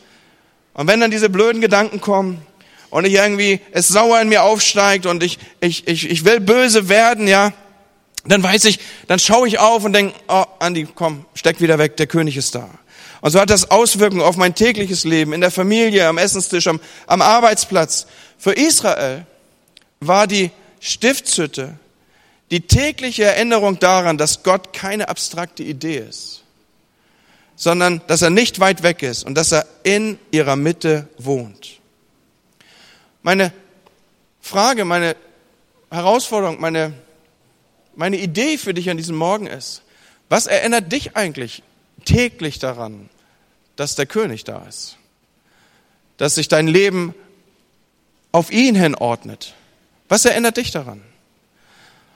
[0.74, 2.42] Und wenn dann diese blöden Gedanken kommen
[2.90, 6.90] und ich irgendwie es sauer in mir aufsteigt und ich ich ich ich will böse
[6.90, 7.54] werden, ja,
[8.26, 11.98] dann weiß ich, dann schaue ich auf und denke, oh, Andi, komm, steck wieder weg,
[11.98, 12.70] der König ist da.
[13.22, 16.80] Und so hat das Auswirkungen auf mein tägliches Leben, in der Familie, am Essenstisch, am,
[17.08, 18.08] am Arbeitsplatz.
[18.38, 19.26] Für Israel
[20.00, 21.78] war die Stiftshütte
[22.52, 26.41] die tägliche Erinnerung daran, dass Gott keine abstrakte Idee ist,
[27.62, 31.80] sondern dass er nicht weit weg ist und dass er in ihrer Mitte wohnt.
[33.22, 33.54] Meine
[34.42, 35.16] Frage, meine
[35.92, 36.94] Herausforderung, meine
[37.96, 39.84] meine Idee für dich an diesem Morgen ist,
[40.28, 41.62] was erinnert dich eigentlich
[42.04, 43.10] täglich daran,
[43.76, 44.98] dass der König da ist?
[46.18, 47.14] Dass sich dein Leben
[48.32, 49.54] auf ihn hin ordnet.
[50.10, 51.04] Was erinnert dich daran?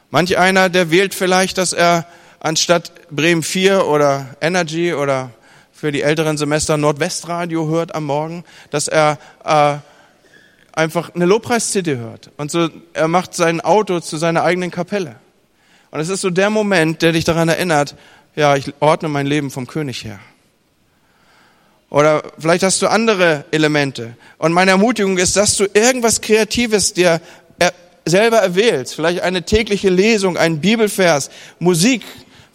[0.10, 2.08] Manch einer, der wählt vielleicht, dass er
[2.46, 5.32] anstatt Bremen 4 oder Energy oder
[5.74, 9.78] für die älteren Semester Nordwestradio hört am Morgen, dass er äh,
[10.72, 12.30] einfach eine Lobpreis-CD hört.
[12.38, 15.16] Und so, er macht sein Auto zu seiner eigenen Kapelle.
[15.90, 17.96] Und es ist so der Moment, der dich daran erinnert,
[18.36, 20.20] ja, ich ordne mein Leben vom König her.
[21.90, 24.18] Oder vielleicht hast du andere Elemente.
[24.38, 27.22] Und meine Ermutigung ist, dass du irgendwas Kreatives dir
[28.06, 28.96] selber erwählst.
[28.96, 31.30] Vielleicht eine tägliche Lesung, ein Bibelvers,
[31.60, 32.04] Musik.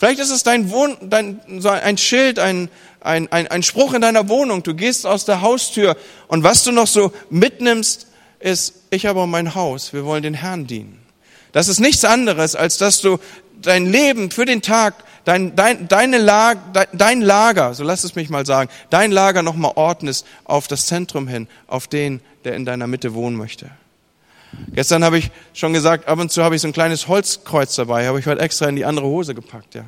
[0.00, 4.00] Vielleicht ist es dein Wohn, dein, so ein Schild, ein, ein, ein, ein Spruch in
[4.00, 4.62] deiner Wohnung.
[4.62, 5.94] Du gehst aus der Haustür
[6.26, 8.06] und was du noch so mitnimmst,
[8.38, 11.02] ist, ich habe mein Haus, wir wollen den Herrn dienen.
[11.52, 13.18] Das ist nichts anderes, als dass du
[13.60, 14.94] dein Leben für den Tag,
[15.26, 16.56] dein, dein, deine Lag,
[16.94, 21.28] dein Lager, so lass es mich mal sagen, dein Lager nochmal ordnest auf das Zentrum
[21.28, 23.70] hin, auf den, der in deiner Mitte wohnen möchte.
[24.72, 28.06] Gestern habe ich schon gesagt, ab und zu habe ich so ein kleines Holzkreuz dabei,
[28.08, 29.84] habe ich heute extra in die andere Hose gepackt, ja.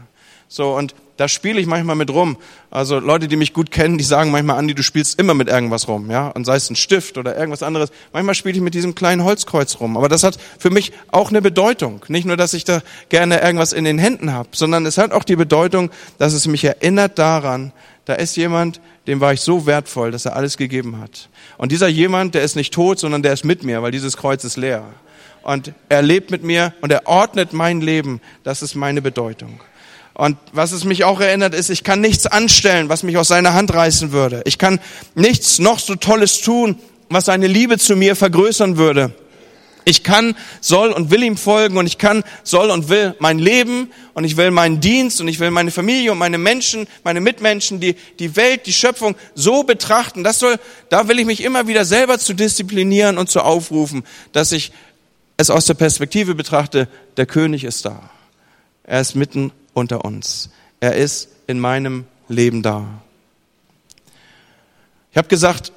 [0.48, 2.36] So, und da spiele ich manchmal mit rum.
[2.70, 5.88] Also Leute, die mich gut kennen, die sagen manchmal, Andi, du spielst immer mit irgendwas
[5.88, 7.90] rum, ja, und sei es ein Stift oder irgendwas anderes.
[8.12, 9.96] Manchmal spiele ich mit diesem kleinen Holzkreuz rum.
[9.96, 12.04] Aber das hat für mich auch eine Bedeutung.
[12.08, 15.24] Nicht nur, dass ich da gerne irgendwas in den Händen habe, sondern es hat auch
[15.24, 17.72] die Bedeutung, dass es mich erinnert daran,
[18.04, 21.28] da ist jemand, dem war ich so wertvoll, dass er alles gegeben hat.
[21.58, 24.44] Und dieser jemand, der ist nicht tot, sondern der ist mit mir, weil dieses Kreuz
[24.44, 24.84] ist leer.
[25.42, 28.20] Und er lebt mit mir und er ordnet mein Leben.
[28.44, 29.60] Das ist meine Bedeutung.
[30.14, 33.54] Und was es mich auch erinnert, ist, ich kann nichts anstellen, was mich aus seiner
[33.54, 34.42] Hand reißen würde.
[34.44, 34.78] Ich kann
[35.14, 39.14] nichts noch so Tolles tun, was seine Liebe zu mir vergrößern würde.
[39.84, 43.90] Ich kann, soll und will ihm folgen und ich kann, soll und will mein Leben
[44.14, 47.80] und ich will meinen Dienst und ich will meine Familie und meine Menschen, meine Mitmenschen,
[47.80, 50.24] die, die Welt, die Schöpfung so betrachten.
[50.24, 54.52] Das soll, da will ich mich immer wieder selber zu disziplinieren und zu aufrufen, dass
[54.52, 54.72] ich
[55.36, 58.10] es aus der Perspektive betrachte, der König ist da.
[58.84, 60.50] Er ist mitten unter uns.
[60.80, 63.02] Er ist in meinem Leben da.
[65.10, 65.72] Ich habe gesagt,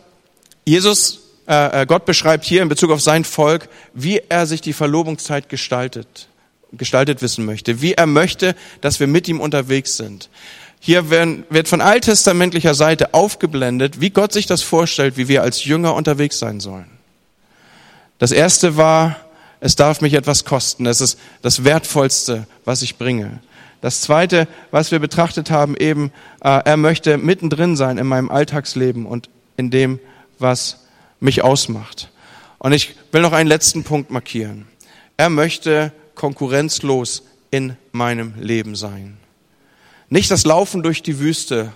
[0.66, 4.74] Jesus, äh, äh, Gott beschreibt hier in Bezug auf sein Volk, wie er sich die
[4.74, 6.28] Verlobungszeit gestaltet,
[6.72, 10.30] gestaltet wissen möchte, wie er möchte, dass wir mit ihm unterwegs sind.
[10.80, 15.66] Hier werden, wird von alttestamentlicher Seite aufgeblendet, wie Gott sich das vorstellt, wie wir als
[15.66, 16.90] Jünger unterwegs sein sollen.
[18.18, 19.18] Das erste war,
[19.60, 20.86] es darf mich etwas kosten.
[20.86, 23.40] Es ist das Wertvollste, was ich bringe.
[23.82, 26.12] Das Zweite, was wir betrachtet haben, eben,
[26.44, 30.00] äh, er möchte mittendrin sein in meinem Alltagsleben und in dem,
[30.40, 30.85] was
[31.26, 32.10] mich ausmacht.
[32.58, 34.66] Und ich will noch einen letzten Punkt markieren.
[35.18, 39.18] Er möchte konkurrenzlos in meinem Leben sein.
[40.10, 41.74] Nicht das Laufen durch die Wüste,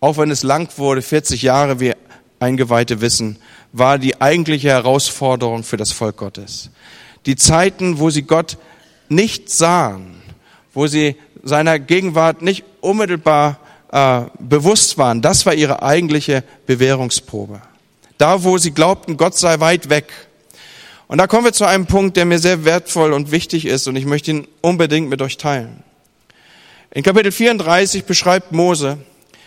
[0.00, 1.92] auch wenn es lang wurde, 40 Jahre, wie
[2.40, 3.38] Eingeweihte wissen,
[3.72, 6.70] war die eigentliche Herausforderung für das Volk Gottes.
[7.26, 8.58] Die Zeiten, wo sie Gott
[9.08, 10.22] nicht sahen,
[10.72, 13.58] wo sie seiner Gegenwart nicht unmittelbar
[13.90, 15.22] äh, bewusst waren.
[15.22, 17.62] Das war ihre eigentliche Bewährungsprobe.
[18.18, 20.06] Da, wo sie glaubten, Gott sei weit weg.
[21.08, 23.96] Und da kommen wir zu einem Punkt, der mir sehr wertvoll und wichtig ist und
[23.96, 25.82] ich möchte ihn unbedingt mit euch teilen.
[26.90, 28.98] In Kapitel 34 beschreibt Mose,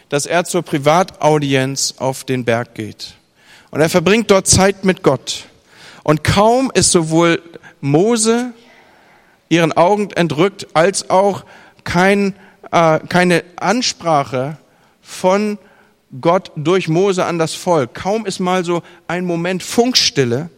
[0.10, 3.15] dass er zur Privataudienz auf den Berg geht.
[3.71, 5.45] Und er verbringt dort Zeit mit Gott.
[6.03, 7.41] Und kaum ist sowohl
[7.82, 8.53] Mose
[9.49, 11.43] ihren Augen entrückt, als auch
[11.84, 12.36] kein,
[12.71, 14.58] äh, keine Ansprache
[15.01, 15.58] von
[16.22, 17.93] Gott durch Mose an das Volk.
[17.93, 20.50] Kaum ist mal so ein Moment Funkstille,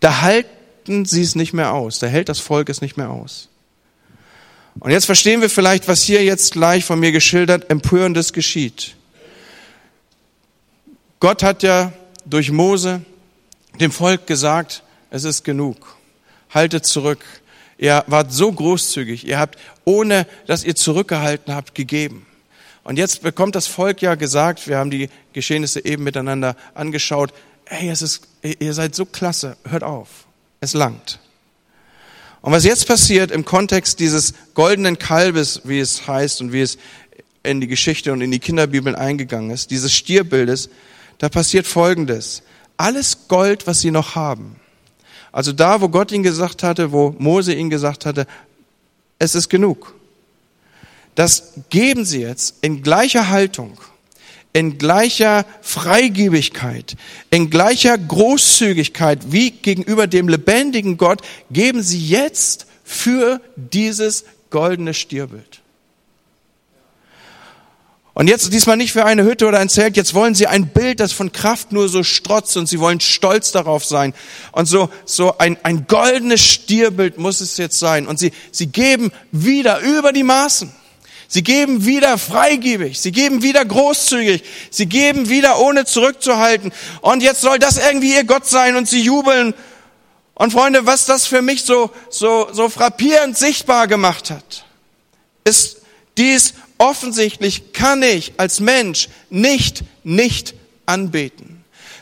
[0.00, 3.48] da halten sie es nicht mehr aus, da hält das Volk es nicht mehr aus.
[4.80, 8.96] Und jetzt verstehen wir vielleicht, was hier jetzt gleich von mir geschildert, empörendes geschieht.
[11.20, 11.92] Gott hat ja
[12.26, 13.02] durch Mose
[13.80, 15.96] dem Volk gesagt, es ist genug.
[16.50, 17.24] Haltet zurück.
[17.78, 19.26] Ihr wart so großzügig.
[19.26, 22.26] Ihr habt, ohne dass ihr zurückgehalten habt, gegeben.
[22.84, 27.32] Und jetzt bekommt das Volk ja gesagt, wir haben die Geschehnisse eben miteinander angeschaut,
[27.66, 30.26] hey, es ist, ihr seid so klasse, hört auf.
[30.60, 31.18] Es langt.
[32.42, 36.76] Und was jetzt passiert im Kontext dieses goldenen Kalbes, wie es heißt und wie es
[37.42, 40.68] in die Geschichte und in die Kinderbibeln eingegangen ist, dieses Stierbildes,
[41.18, 42.42] da passiert Folgendes.
[42.76, 44.56] Alles Gold, was sie noch haben,
[45.34, 48.28] also da, wo Gott ihn gesagt hatte, wo Mose ihn gesagt hatte,
[49.18, 49.92] es ist genug.
[51.14, 53.78] Das geben sie jetzt in gleicher Haltung,
[54.52, 56.96] in gleicher Freigebigkeit,
[57.30, 65.60] in gleicher Großzügigkeit wie gegenüber dem lebendigen Gott, geben sie jetzt für dieses goldene Stierbild.
[68.14, 71.00] Und jetzt diesmal nicht für eine Hütte oder ein Zelt, jetzt wollen sie ein Bild,
[71.00, 74.14] das von Kraft nur so strotzt und sie wollen stolz darauf sein.
[74.52, 78.06] Und so, so ein, ein goldenes Stierbild muss es jetzt sein.
[78.06, 80.72] Und sie, sie geben wieder über die Maßen.
[81.34, 83.00] Sie geben wieder freigebig.
[83.00, 84.44] Sie geben wieder großzügig.
[84.70, 86.72] Sie geben wieder ohne zurückzuhalten.
[87.00, 89.52] Und jetzt soll das irgendwie ihr Gott sein und sie jubeln.
[90.34, 94.64] Und Freunde, was das für mich so, so, so frappierend sichtbar gemacht hat,
[95.42, 95.78] ist
[96.18, 100.54] dies offensichtlich kann ich als Mensch nicht, nicht
[100.86, 101.53] anbeten.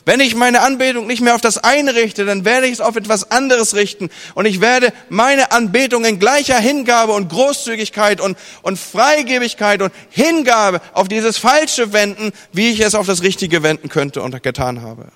[0.04, 2.96] Wenn ich meine Anbetung nicht mehr auf das eine richte, dann werde ich es auf
[2.96, 4.10] etwas anderes richten.
[4.34, 10.80] Und ich werde meine Anbetung in gleicher Hingabe und Großzügigkeit und, und Freigebigkeit und Hingabe
[10.92, 15.06] auf dieses Falsche wenden, wie ich es auf das Richtige wenden könnte und getan habe.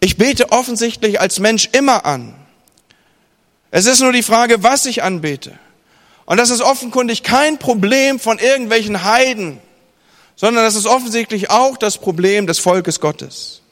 [0.00, 2.34] Ich bete offensichtlich als Mensch immer an.
[3.70, 5.58] Es ist nur die Frage, was ich anbete.
[6.24, 9.60] Und das ist offenkundig kein Problem von irgendwelchen Heiden,
[10.36, 13.62] sondern das ist offensichtlich auch das Problem des Volkes Gottes.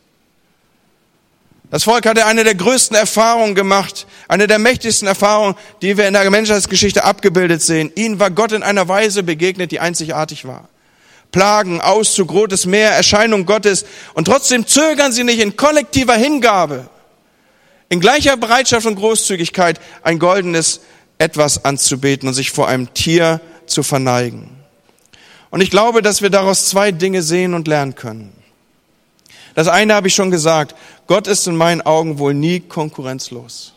[1.71, 6.15] Das Volk hatte eine der größten Erfahrungen gemacht, eine der mächtigsten Erfahrungen, die wir in
[6.15, 7.91] der Menschheitsgeschichte abgebildet sehen.
[7.97, 10.69] Ihnen war Gott in einer Weise begegnet, die einzigartig war.
[11.33, 13.87] Plagen, Auszug, rotes Meer, Erscheinung Gottes.
[14.15, 16.89] Und trotzdem zögern sie nicht in kollektiver Hingabe,
[17.89, 20.81] in gleicher Bereitschaft und Großzügigkeit ein goldenes
[21.19, 24.64] etwas anzubeten und sich vor einem Tier zu verneigen.
[25.55, 28.33] Und ich glaube, dass wir daraus zwei Dinge sehen und lernen können.
[29.55, 30.75] Das eine habe ich schon gesagt.
[31.07, 33.73] Gott ist in meinen Augen wohl nie konkurrenzlos.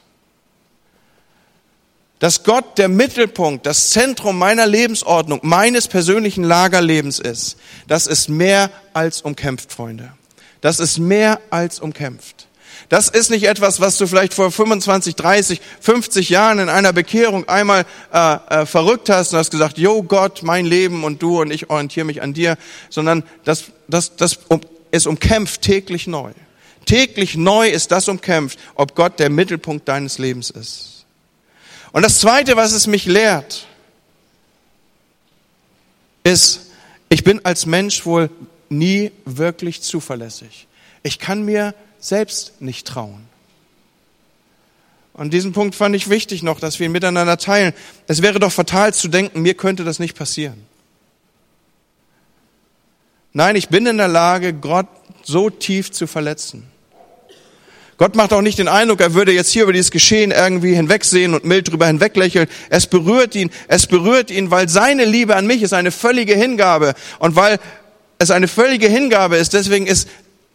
[2.17, 8.71] Dass Gott der Mittelpunkt, das Zentrum meiner Lebensordnung, meines persönlichen Lagerlebens ist, das ist mehr
[8.93, 10.13] als umkämpft, Freunde.
[10.61, 12.46] Das ist mehr als umkämpft.
[12.89, 17.47] Das ist nicht etwas, was du vielleicht vor 25, 30, 50 Jahren in einer Bekehrung
[17.49, 21.51] einmal äh, äh, verrückt hast und hast gesagt, Jo Gott, mein Leben und du und
[21.51, 22.57] ich orientiere mich an dir,
[22.89, 24.39] sondern das, das, das
[24.91, 26.31] es umkämpft täglich neu.
[26.85, 31.05] Täglich neu ist das umkämpft, ob Gott der Mittelpunkt deines Lebens ist.
[31.91, 33.67] Und das Zweite, was es mich lehrt,
[36.23, 36.67] ist,
[37.09, 38.29] ich bin als Mensch wohl
[38.69, 40.67] nie wirklich zuverlässig.
[41.03, 43.27] Ich kann mir selbst nicht trauen.
[45.13, 47.73] Und diesen Punkt fand ich wichtig noch, dass wir ihn miteinander teilen.
[48.05, 50.63] Es wäre doch fatal zu denken, mir könnte das nicht passieren.
[53.33, 54.87] Nein, ich bin in der Lage, Gott
[55.23, 56.67] so tief zu verletzen.
[57.97, 61.33] Gott macht auch nicht den Eindruck, er würde jetzt hier über dieses Geschehen irgendwie hinwegsehen
[61.33, 62.47] und mild drüber hinweglächeln.
[62.69, 66.93] Es berührt ihn, es berührt ihn, weil seine Liebe an mich ist eine völlige Hingabe.
[67.17, 67.59] Und weil
[68.19, 70.07] es eine völlige Hingabe ist, deswegen ist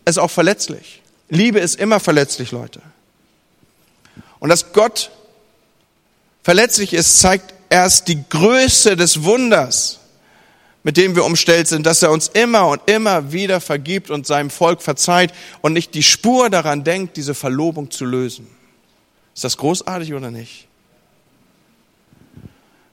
[0.05, 1.02] es auch verletzlich.
[1.35, 2.81] Liebe ist immer verletzlich, Leute.
[4.38, 5.11] Und dass Gott
[6.42, 10.01] verletzlich ist, zeigt erst die Größe des Wunders
[10.83, 14.51] mit dem wir umstellt sind, dass er uns immer und immer wieder vergibt und seinem
[14.51, 18.49] Volk verzeiht und nicht die Spur daran denkt, diese Verlobung zu lösen.
[19.35, 20.66] Ist das großartig oder nicht?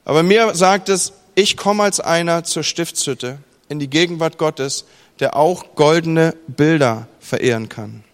[0.04, 4.84] Aber mir sagt es, ich komme als einer zur Stiftshütte in die Gegenwart Gottes,
[5.18, 8.04] der auch goldene Bilder verehren kann.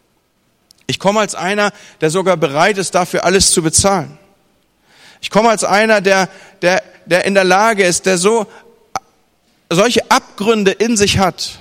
[0.87, 4.19] Ich komme als einer, der sogar bereit ist, dafür alles zu bezahlen.
[5.21, 6.29] Ich komme als einer, der,
[6.63, 8.47] der, der in der Lage ist, der so
[9.71, 11.59] solche Abgründe in sich hat,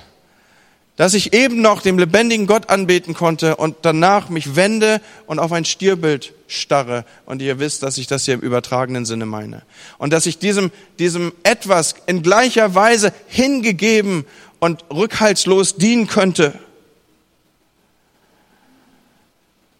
[0.96, 5.52] dass ich eben noch dem lebendigen Gott anbeten konnte und danach mich wende und auf
[5.52, 7.04] ein Stierbild starre.
[7.26, 9.62] Und ihr wisst, dass ich das hier im übertragenen Sinne meine.
[9.98, 14.24] Und dass ich diesem, diesem etwas in gleicher Weise hingegeben
[14.58, 16.58] und rückhaltslos dienen könnte.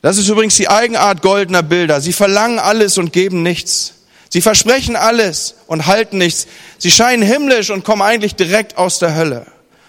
[0.03, 2.01] Das ist übrigens die Eigenart goldener Bilder.
[2.01, 3.95] Sie verlangen alles und geben nichts.
[4.29, 6.47] Sie versprechen alles und halten nichts.
[6.79, 9.47] Sie scheinen himmlisch und kommen eigentlich direkt aus der Hölle.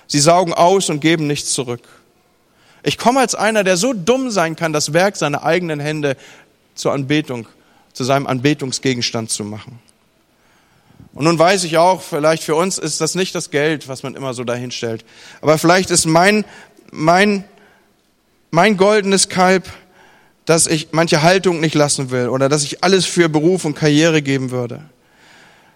[0.08, 1.82] Sie saugen aus und geben nichts zurück.
[2.84, 6.16] Ich komme als einer, der so dumm sein kann, das Werk seiner eigenen Hände
[6.76, 7.48] zur Anbetung,
[7.92, 9.80] zu seinem Anbetungsgegenstand zu machen.
[11.14, 14.16] Und nun weiß ich auch, vielleicht für uns ist das nicht das Geld, was man
[14.16, 15.04] immer so dahinstellt.
[15.42, 16.46] Aber vielleicht ist mein,
[16.92, 17.44] mein,
[18.52, 19.68] mein goldenes Kalb
[20.48, 24.22] dass ich manche Haltung nicht lassen will oder dass ich alles für Beruf und Karriere
[24.22, 24.82] geben würde.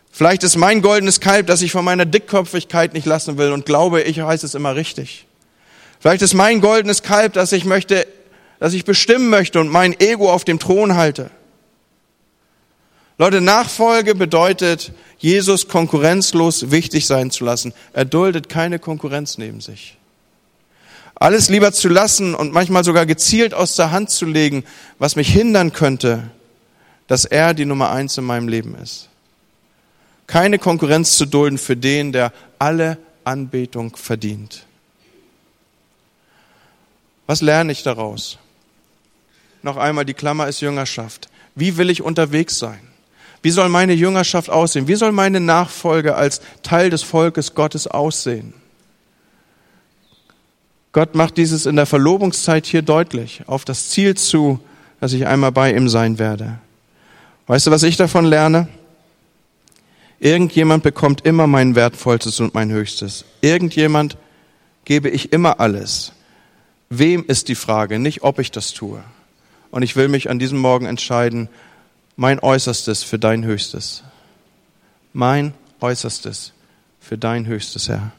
[0.10, 4.02] Vielleicht ist mein goldenes Kalb, dass ich von meiner Dickköpfigkeit nicht lassen will und glaube,
[4.02, 5.28] ich heiße es immer richtig.
[6.00, 8.08] Vielleicht ist mein goldenes Kalb, dass ich möchte,
[8.60, 11.32] dass ich bestimmen möchte und mein Ego auf dem Thron halte.
[13.18, 17.74] Leute, Nachfolge bedeutet, Jesus konkurrenzlos wichtig sein zu lassen.
[17.92, 19.98] Er duldet keine Konkurrenz neben sich
[21.22, 24.64] alles lieber zu lassen und manchmal sogar gezielt aus der Hand zu legen,
[24.98, 26.32] was mich hindern könnte,
[27.06, 29.08] dass er die Nummer eins in meinem Leben ist.
[30.26, 34.66] Keine Konkurrenz zu dulden für den, der alle Anbetung verdient.
[37.28, 38.40] Was lerne ich daraus?
[39.62, 41.30] Noch einmal, die Klammer ist Jüngerschaft.
[41.54, 42.82] Wie will ich unterwegs sein?
[43.44, 44.88] Wie soll meine Jüngerschaft aussehen?
[44.88, 48.56] Wie soll meine Nachfolge als Teil des Volkes Gottes aussehen?
[50.92, 54.60] Gott macht dieses in der Verlobungszeit hier deutlich, auf das Ziel zu,
[55.00, 56.60] dass ich einmal bei ihm sein werde.
[57.48, 58.68] Weißt du, was ich davon lerne?
[60.20, 63.26] Irgendjemand bekommt immer mein Wertvollstes und mein Höchstes.
[63.42, 64.18] Irgendjemand
[64.86, 66.12] gebe ich immer alles.
[66.90, 69.04] Wem ist die Frage, nicht ob ich das tue.
[69.72, 71.48] Und ich will mich an diesem Morgen entscheiden,
[72.18, 74.04] mein Äußerstes für dein Höchstes.
[75.14, 76.52] Mein Äußerstes
[77.00, 78.12] für dein Höchstes, Herr.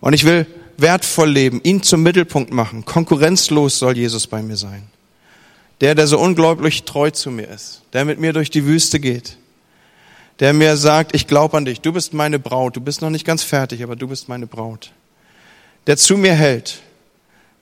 [0.00, 0.46] Und ich will
[0.82, 2.84] wertvoll leben, ihn zum Mittelpunkt machen.
[2.84, 4.82] Konkurrenzlos soll Jesus bei mir sein.
[5.80, 9.38] Der, der so unglaublich treu zu mir ist, der mit mir durch die Wüste geht,
[10.38, 13.24] der mir sagt, ich glaube an dich, du bist meine Braut, du bist noch nicht
[13.24, 14.92] ganz fertig, aber du bist meine Braut.
[15.86, 16.82] Der zu mir hält,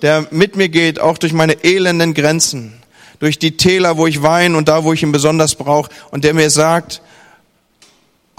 [0.03, 2.75] der mit mir geht, auch durch meine elenden Grenzen,
[3.21, 6.35] durch die Täler, wo ich weine und da, wo ich ihn besonders brauche, und der
[6.35, 7.03] mir sagt,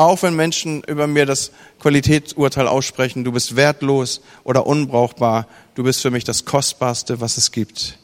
[0.02, 6.02] auch wenn Menschen über mir das Qualitätsurteil aussprechen, du bist wertlos oder unbrauchbar, du bist
[6.02, 7.98] für mich das Kostbarste, was es gibt.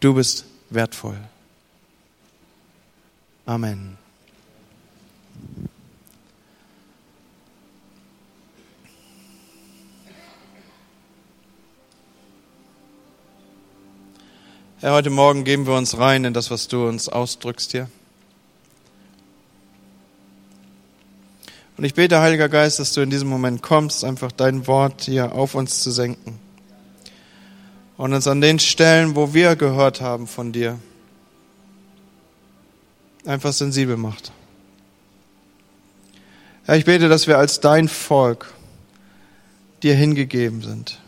[0.00, 1.16] Du bist wertvoll.
[3.46, 3.98] Amen.
[14.80, 17.88] Herr, heute Morgen geben wir uns rein in das, was du uns ausdrückst hier.
[21.76, 25.32] Und ich bete, Heiliger Geist, dass du in diesem Moment kommst, einfach dein Wort hier
[25.32, 26.38] auf uns zu senken.
[27.96, 30.78] Und uns an den Stellen, wo wir gehört haben von dir,
[33.24, 34.32] einfach sensibel macht.
[36.64, 38.52] Herr, ich bete, dass wir als dein Volk
[39.82, 41.02] dir hingegeben sind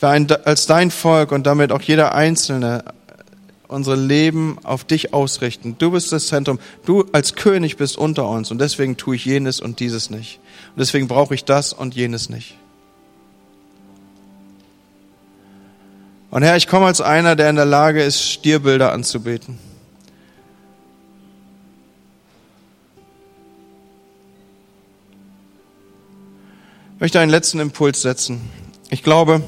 [0.00, 2.84] dass wir als dein Volk und damit auch jeder Einzelne
[3.68, 5.76] unsere Leben auf dich ausrichten.
[5.78, 6.58] Du bist das Zentrum.
[6.84, 10.40] Du als König bist unter uns und deswegen tue ich jenes und dieses nicht.
[10.74, 12.56] Und deswegen brauche ich das und jenes nicht.
[16.30, 19.58] Und Herr, ich komme als einer, der in der Lage ist, Stierbilder anzubeten.
[26.94, 28.40] Ich möchte einen letzten Impuls setzen.
[28.90, 29.42] Ich glaube,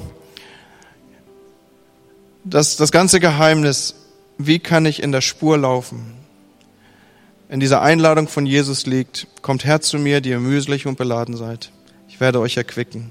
[2.44, 3.94] das, das ganze Geheimnis,
[4.38, 6.14] wie kann ich in der Spur laufen,
[7.48, 11.36] in dieser Einladung von Jesus liegt, kommt her zu mir, die ihr mühselig und beladen
[11.36, 11.70] seid.
[12.08, 13.10] Ich werde euch erquicken.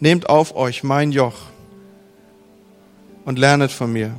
[0.00, 1.36] Nehmt auf euch mein Joch
[3.24, 4.14] und lernet von mir,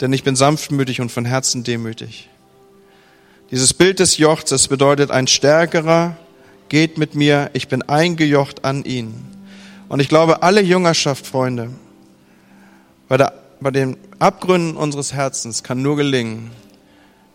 [0.00, 2.28] denn ich bin sanftmütig und von Herzen demütig.
[3.50, 6.16] Dieses Bild des Jochs, das bedeutet, ein Stärkerer
[6.68, 9.14] geht mit mir, ich bin eingejocht an ihn.
[9.88, 11.70] Und ich glaube, alle Jüngerschaft, Freunde,
[13.08, 16.50] bei, der, bei den Abgründen unseres Herzens kann nur gelingen,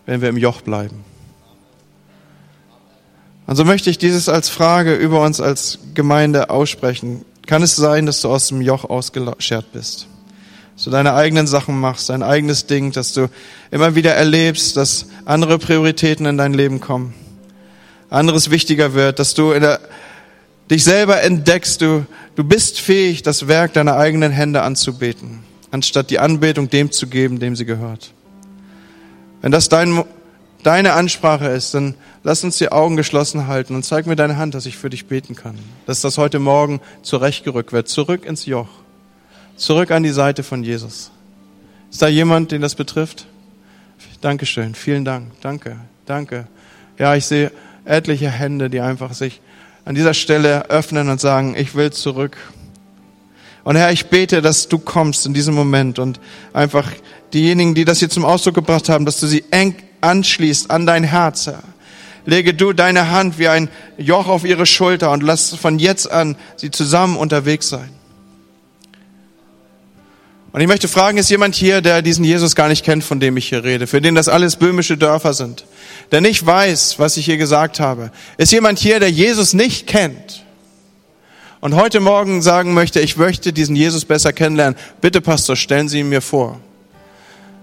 [0.05, 1.03] wenn wir im Joch bleiben.
[3.47, 7.25] Und so möchte ich dieses als Frage über uns als Gemeinde aussprechen.
[7.47, 10.07] Kann es sein, dass du aus dem Joch ausgeschert bist?
[10.75, 13.27] Dass du deine eigenen Sachen machst, dein eigenes Ding, dass du
[13.71, 17.13] immer wieder erlebst, dass andere Prioritäten in dein Leben kommen,
[18.09, 19.81] anderes wichtiger wird, dass du der,
[20.69, 22.05] dich selber entdeckst, du,
[22.35, 27.39] du bist fähig, das Werk deiner eigenen Hände anzubeten anstatt die Anbetung dem zu geben,
[27.39, 28.13] dem sie gehört.
[29.41, 30.03] Wenn das dein,
[30.63, 34.53] deine Ansprache ist, dann lass uns die Augen geschlossen halten und zeig mir deine Hand,
[34.53, 35.57] dass ich für dich beten kann.
[35.87, 38.69] Dass das heute Morgen zurechtgerückt wird, zurück ins Joch,
[39.55, 41.11] zurück an die Seite von Jesus.
[41.89, 43.25] Ist da jemand, den das betrifft?
[44.21, 46.47] Dankeschön, vielen Dank, danke, danke.
[46.99, 47.51] Ja, ich sehe
[47.85, 49.41] etliche Hände, die einfach sich
[49.83, 52.37] an dieser Stelle öffnen und sagen, ich will zurück
[53.63, 56.19] und Herr, ich bete, dass du kommst in diesem Moment und
[56.53, 56.89] einfach
[57.33, 61.03] diejenigen, die das hier zum Ausdruck gebracht haben, dass du sie eng anschließt an dein
[61.03, 61.63] Herz, Herr.
[62.25, 66.35] Lege du deine Hand wie ein Joch auf ihre Schulter und lass von jetzt an
[66.55, 67.89] sie zusammen unterwegs sein.
[70.51, 73.37] Und ich möchte fragen, ist jemand hier, der diesen Jesus gar nicht kennt, von dem
[73.37, 75.65] ich hier rede, für den das alles böhmische Dörfer sind,
[76.11, 78.11] der nicht weiß, was ich hier gesagt habe?
[78.37, 80.43] Ist jemand hier, der Jesus nicht kennt?
[81.61, 85.99] Und heute Morgen sagen möchte, ich möchte diesen Jesus besser kennenlernen, bitte Pastor, stellen Sie
[85.99, 86.59] ihn mir vor.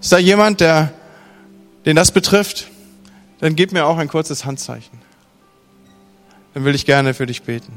[0.00, 0.92] Ist da jemand, der,
[1.84, 2.68] den das betrifft?
[3.40, 4.98] Dann gib mir auch ein kurzes Handzeichen.
[6.54, 7.72] Dann will ich gerne für dich beten.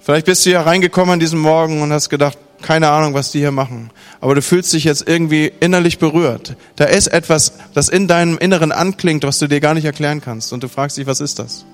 [0.00, 3.38] Vielleicht bist du ja reingekommen an diesem Morgen und hast gedacht, keine Ahnung, was die
[3.38, 3.90] hier machen.
[4.20, 6.56] Aber du fühlst dich jetzt irgendwie innerlich berührt.
[6.76, 10.52] Da ist etwas, das in deinem Inneren anklingt, was du dir gar nicht erklären kannst.
[10.52, 11.64] Und du fragst dich, was ist das?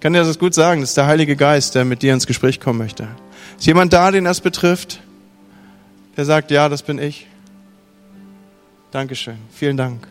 [0.00, 2.60] Kann dir das gut sagen, das ist der Heilige Geist, der mit dir ins Gespräch
[2.60, 3.08] kommen möchte.
[3.58, 5.00] Ist jemand da, den das betrifft,
[6.16, 7.26] der sagt, ja, das bin ich?
[8.92, 10.06] Dankeschön, vielen Dank.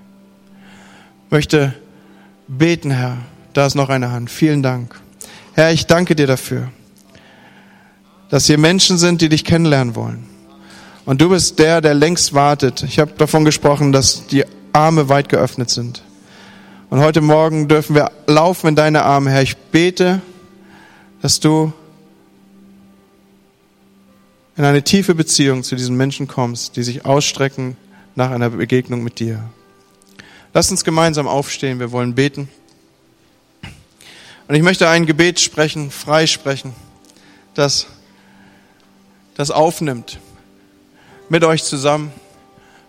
[1.29, 1.73] Möchte
[2.47, 3.17] beten, Herr,
[3.53, 4.29] da ist noch eine Hand.
[4.29, 4.99] Vielen Dank.
[5.53, 6.69] Herr, ich danke dir dafür,
[8.29, 10.27] dass hier Menschen sind, die dich kennenlernen wollen.
[11.05, 12.83] Und du bist der, der längst wartet.
[12.83, 16.03] Ich habe davon gesprochen, dass die Arme weit geöffnet sind.
[16.89, 19.41] Und heute Morgen dürfen wir laufen in deine Arme, Herr.
[19.41, 20.21] Ich bete,
[21.21, 21.73] dass du
[24.55, 27.75] in eine tiefe Beziehung zu diesen Menschen kommst, die sich ausstrecken
[28.15, 29.43] nach einer Begegnung mit dir.
[30.53, 32.47] Lass uns gemeinsam aufstehen, wir wollen beten.
[34.47, 36.73] Und ich möchte ein Gebet sprechen, freisprechen,
[37.53, 37.87] das
[39.35, 40.19] das aufnimmt
[41.29, 42.11] mit euch zusammen.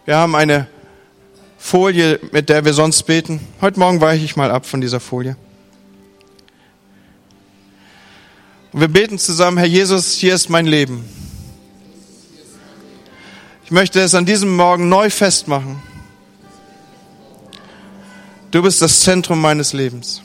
[0.06, 0.66] Wir haben eine
[1.58, 3.40] Folie, mit der wir sonst beten.
[3.60, 5.36] Heute Morgen weiche ich mal ab von dieser Folie.
[8.72, 11.04] Und wir beten zusammen, Herr Jesus, hier ist mein Leben.
[13.64, 15.82] Ich möchte es an diesem Morgen neu festmachen.
[18.50, 20.22] Du bist das Zentrum meines Lebens.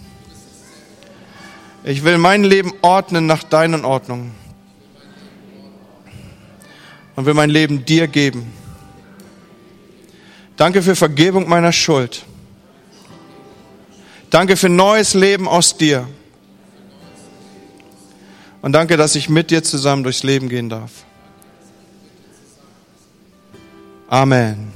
[1.84, 4.32] Ich will mein Leben ordnen nach deinen Ordnungen
[7.16, 8.63] und will mein Leben dir geben.
[10.64, 12.24] Danke für Vergebung meiner Schuld.
[14.30, 16.08] Danke für neues Leben aus dir.
[18.62, 20.90] Und danke, dass ich mit dir zusammen durchs Leben gehen darf.
[24.08, 24.72] Amen.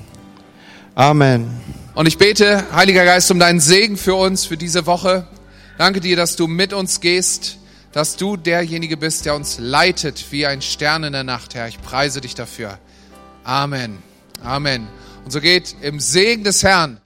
[0.94, 1.58] Amen.
[1.96, 5.26] Und ich bete, Heiliger Geist, um deinen Segen für uns, für diese Woche.
[5.78, 7.60] Danke dir, dass du mit uns gehst,
[7.94, 11.70] dass du derjenige bist, der uns leitet wie ein Stern in der Nacht, Herr.
[11.70, 12.78] Ich preise dich dafür.
[13.46, 14.00] Amen.
[14.44, 14.90] Amen.
[15.28, 17.02] Und so geht im Segen des Herrn